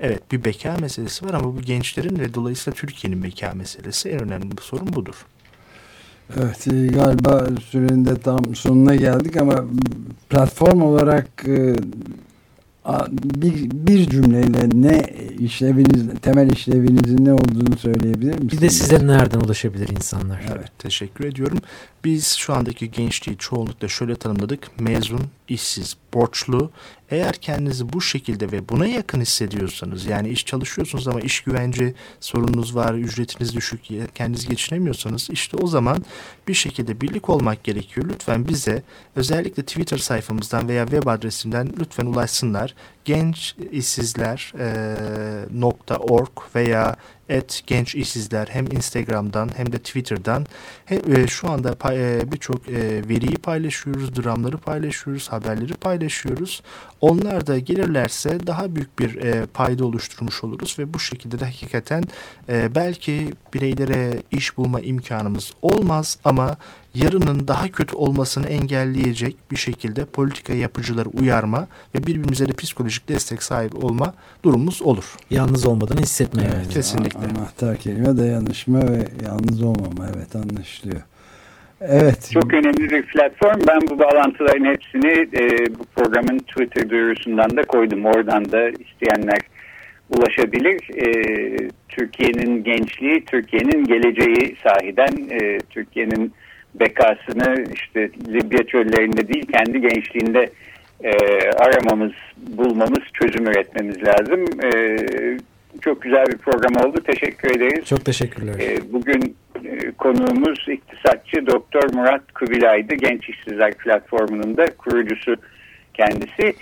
evet 0.00 0.32
bir 0.32 0.44
beka 0.44 0.76
meselesi 0.80 1.26
var 1.26 1.34
ama 1.34 1.56
bu 1.56 1.60
gençlerin 1.60 2.18
ve 2.18 2.34
dolayısıyla 2.34 2.76
Türkiye'nin 2.76 3.22
beka 3.22 3.52
meselesi 3.54 4.08
en 4.08 4.22
önemli 4.22 4.56
bir 4.56 4.62
sorun 4.62 4.92
budur. 4.92 5.26
Evet 6.36 6.68
e, 6.68 6.86
galiba 6.86 7.46
sürenin 7.70 8.04
de 8.04 8.16
tam 8.16 8.54
sonuna 8.54 8.94
geldik 8.94 9.36
ama 9.36 9.64
platform 10.30 10.82
olarak 10.82 11.28
e, 11.46 11.76
bir, 13.22 13.70
bir 13.70 14.10
cümleyle 14.10 14.68
ne 14.74 15.14
işleviniz, 15.38 16.20
temel 16.22 16.50
işlevinizin 16.50 17.24
ne 17.24 17.32
olduğunu 17.32 17.76
söyleyebilir 17.78 18.34
misiniz? 18.34 18.52
Bir 18.52 18.60
de 18.60 18.70
size 18.70 19.06
nereden 19.06 19.40
ulaşabilir 19.40 19.88
insanlar? 19.88 20.44
Evet, 20.56 20.70
teşekkür 20.78 21.24
ediyorum. 21.24 21.58
Biz 22.04 22.26
şu 22.26 22.54
andaki 22.54 22.90
gençliği 22.90 23.38
çoğunlukla 23.38 23.88
şöyle 23.88 24.16
tanımladık. 24.16 24.80
Mezun, 24.80 25.22
işsiz, 25.48 25.96
borçlu. 26.14 26.70
Eğer 27.10 27.34
kendinizi 27.34 27.92
bu 27.92 28.00
şekilde 28.00 28.52
ve 28.52 28.68
buna 28.68 28.86
yakın 28.86 29.20
hissediyorsanız 29.20 30.06
yani 30.06 30.28
iş 30.28 30.46
çalışıyorsunuz 30.46 31.08
ama 31.08 31.20
iş 31.20 31.40
güvence 31.40 31.94
sorununuz 32.20 32.76
var, 32.76 32.94
ücretiniz 32.94 33.54
düşük, 33.54 33.80
kendinizi 34.14 34.48
geçinemiyorsanız 34.48 35.30
işte 35.30 35.56
o 35.56 35.66
zaman 35.66 36.04
bir 36.48 36.54
şekilde 36.54 37.00
birlik 37.00 37.28
olmak 37.28 37.64
gerekiyor. 37.64 38.08
Lütfen 38.08 38.48
bize 38.48 38.82
özellikle 39.16 39.62
Twitter 39.62 39.98
sayfamızdan 39.98 40.68
veya 40.68 40.86
web 40.86 41.06
adresimden 41.06 41.72
lütfen 41.80 42.06
ulaşsınlar. 42.06 42.74
Genç 43.04 43.54
işsizler 43.72 44.52
e, 44.58 45.94
.org 45.98 46.38
veya 46.54 46.96
et 47.28 47.62
genç 47.66 47.94
işsizler 47.94 48.48
hem 48.50 48.66
Instagram'dan 48.66 49.50
hem 49.56 49.72
de 49.72 49.78
Twitter'dan 49.78 50.46
hem, 50.84 51.14
e, 51.16 51.26
şu 51.26 51.50
anda 51.50 51.92
e, 51.92 52.32
birçok 52.32 52.68
e, 52.68 53.08
veriyi 53.08 53.36
paylaşıyoruz, 53.36 54.16
dramları 54.16 54.58
paylaşıyoruz, 54.58 55.28
haberleri 55.28 55.74
paylaşıyoruz. 55.74 56.62
Onlar 57.02 57.46
da 57.46 57.58
gelirlerse 57.58 58.46
daha 58.46 58.74
büyük 58.74 58.98
bir 58.98 59.16
e, 59.16 59.46
payda 59.46 59.84
oluşturmuş 59.84 60.44
oluruz 60.44 60.78
ve 60.78 60.94
bu 60.94 60.98
şekilde 60.98 61.40
de 61.40 61.44
hakikaten 61.44 62.04
e, 62.48 62.74
belki 62.74 63.32
bireylere 63.54 64.22
iş 64.30 64.56
bulma 64.56 64.80
imkanımız 64.80 65.52
olmaz 65.62 66.18
ama 66.24 66.56
yarının 66.94 67.48
daha 67.48 67.68
kötü 67.68 67.96
olmasını 67.96 68.46
engelleyecek 68.46 69.36
bir 69.50 69.56
şekilde 69.56 70.04
politika 70.04 70.52
yapıcıları 70.52 71.08
uyarma 71.08 71.66
ve 71.94 72.06
birbirimize 72.06 72.48
de 72.48 72.52
psikolojik 72.52 73.08
destek 73.08 73.42
sahibi 73.42 73.76
olma 73.76 74.14
durumumuz 74.44 74.82
olur. 74.82 75.16
Yalnız 75.30 75.66
olmadan 75.66 75.96
hissetmeye. 75.96 76.50
Evet, 76.54 76.68
kesinlikle. 76.68 77.18
Anahtar 77.18 77.76
kelime 77.76 78.16
dayanışma 78.16 78.78
ve 78.78 79.08
yalnız 79.24 79.62
olmama 79.62 80.08
evet 80.14 80.36
anlaşılıyor. 80.36 81.02
Evet. 81.88 82.30
Çok 82.32 82.54
önemli 82.54 82.90
bir 82.90 83.02
platform. 83.02 83.60
Ben 83.68 83.80
bu 83.90 83.98
bağlantıların 83.98 84.64
hepsini 84.64 85.10
e, 85.10 85.74
bu 85.78 85.84
programın 85.96 86.38
Twitter 86.38 86.90
duyurusundan 86.90 87.56
da 87.56 87.62
koydum. 87.62 88.04
Oradan 88.04 88.52
da 88.52 88.68
isteyenler 88.68 89.38
ulaşabilir. 90.10 91.06
E, 91.06 91.06
Türkiye'nin 91.88 92.64
gençliği, 92.64 93.24
Türkiye'nin 93.24 93.84
geleceği 93.84 94.56
sahiden, 94.62 95.28
e, 95.30 95.58
Türkiye'nin 95.70 96.32
bekasını 96.74 97.64
işte 97.74 98.10
Libya 98.28 98.66
çöllerinde 98.66 99.28
değil 99.28 99.46
kendi 99.52 99.80
gençliğinde 99.80 100.50
e, 101.04 101.12
aramamız, 101.50 102.12
bulmamız, 102.36 103.02
çözüm 103.12 103.46
üretmemiz 103.46 103.96
lazım. 104.02 104.44
E, 104.64 104.96
çok 105.80 106.02
güzel 106.02 106.26
bir 106.26 106.36
program 106.36 106.86
oldu. 106.86 107.00
Teşekkür 107.06 107.56
ederiz. 107.56 107.84
Çok 107.84 108.04
teşekkürler. 108.04 108.54
E, 108.60 108.92
bugün 108.92 109.36
konuğumuz 109.98 110.68
iktisatçı 110.68 111.46
Doktor 111.46 111.94
Murat 111.94 112.32
Kubilay'dı. 112.32 112.94
Genç 112.94 113.28
İşsizler 113.28 113.74
Platformu'nun 113.74 114.56
da 114.56 114.66
kurucusu 114.76 115.36
kendisi. 115.94 116.54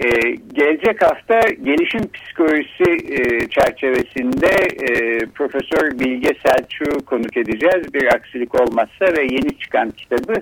Ee, 0.00 0.30
gelecek 0.52 1.02
hafta 1.02 1.40
gelişim 1.40 2.00
psikolojisi 2.12 3.14
e, 3.14 3.48
çerçevesinde 3.48 4.48
e, 4.88 5.18
Profesör 5.26 5.98
Bilge 5.98 6.34
Selçuk'u 6.46 7.04
konuk 7.04 7.36
edeceğiz. 7.36 7.94
Bir 7.94 8.14
aksilik 8.14 8.60
olmazsa 8.60 9.04
ve 9.16 9.22
yeni 9.22 9.58
çıkan 9.58 9.90
kitabı 9.90 10.34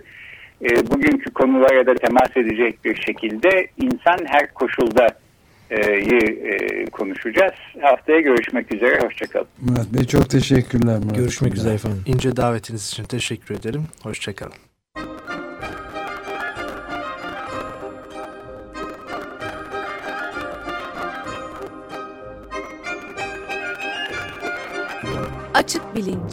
e, 0.63 0.91
bugünkü 0.91 1.31
konulara 1.31 1.87
da 1.87 1.95
temas 1.95 2.37
edecek 2.37 2.85
bir 2.85 3.03
şekilde 3.03 3.67
insan 3.77 4.19
her 4.27 4.55
koşulda 4.55 5.07
e, 5.73 5.81
e, 5.81 6.85
konuşacağız. 6.85 7.53
Haftaya 7.81 8.21
görüşmek 8.21 8.75
üzere. 8.75 9.01
Hoşçakalın. 9.05 9.47
Murat 9.61 9.87
Bey 9.87 10.05
çok 10.05 10.31
teşekkürler. 10.31 10.99
Murat 10.99 11.17
Görüşmek 11.17 11.55
üzere 11.55 11.75
efendim. 11.75 12.03
İnce 12.07 12.37
davetiniz 12.37 12.89
için 12.89 13.05
teşekkür 13.05 13.55
ederim. 13.55 13.83
Hoşçakalın. 14.03 14.53
Açık 25.55 25.97
Bilinç 25.97 26.33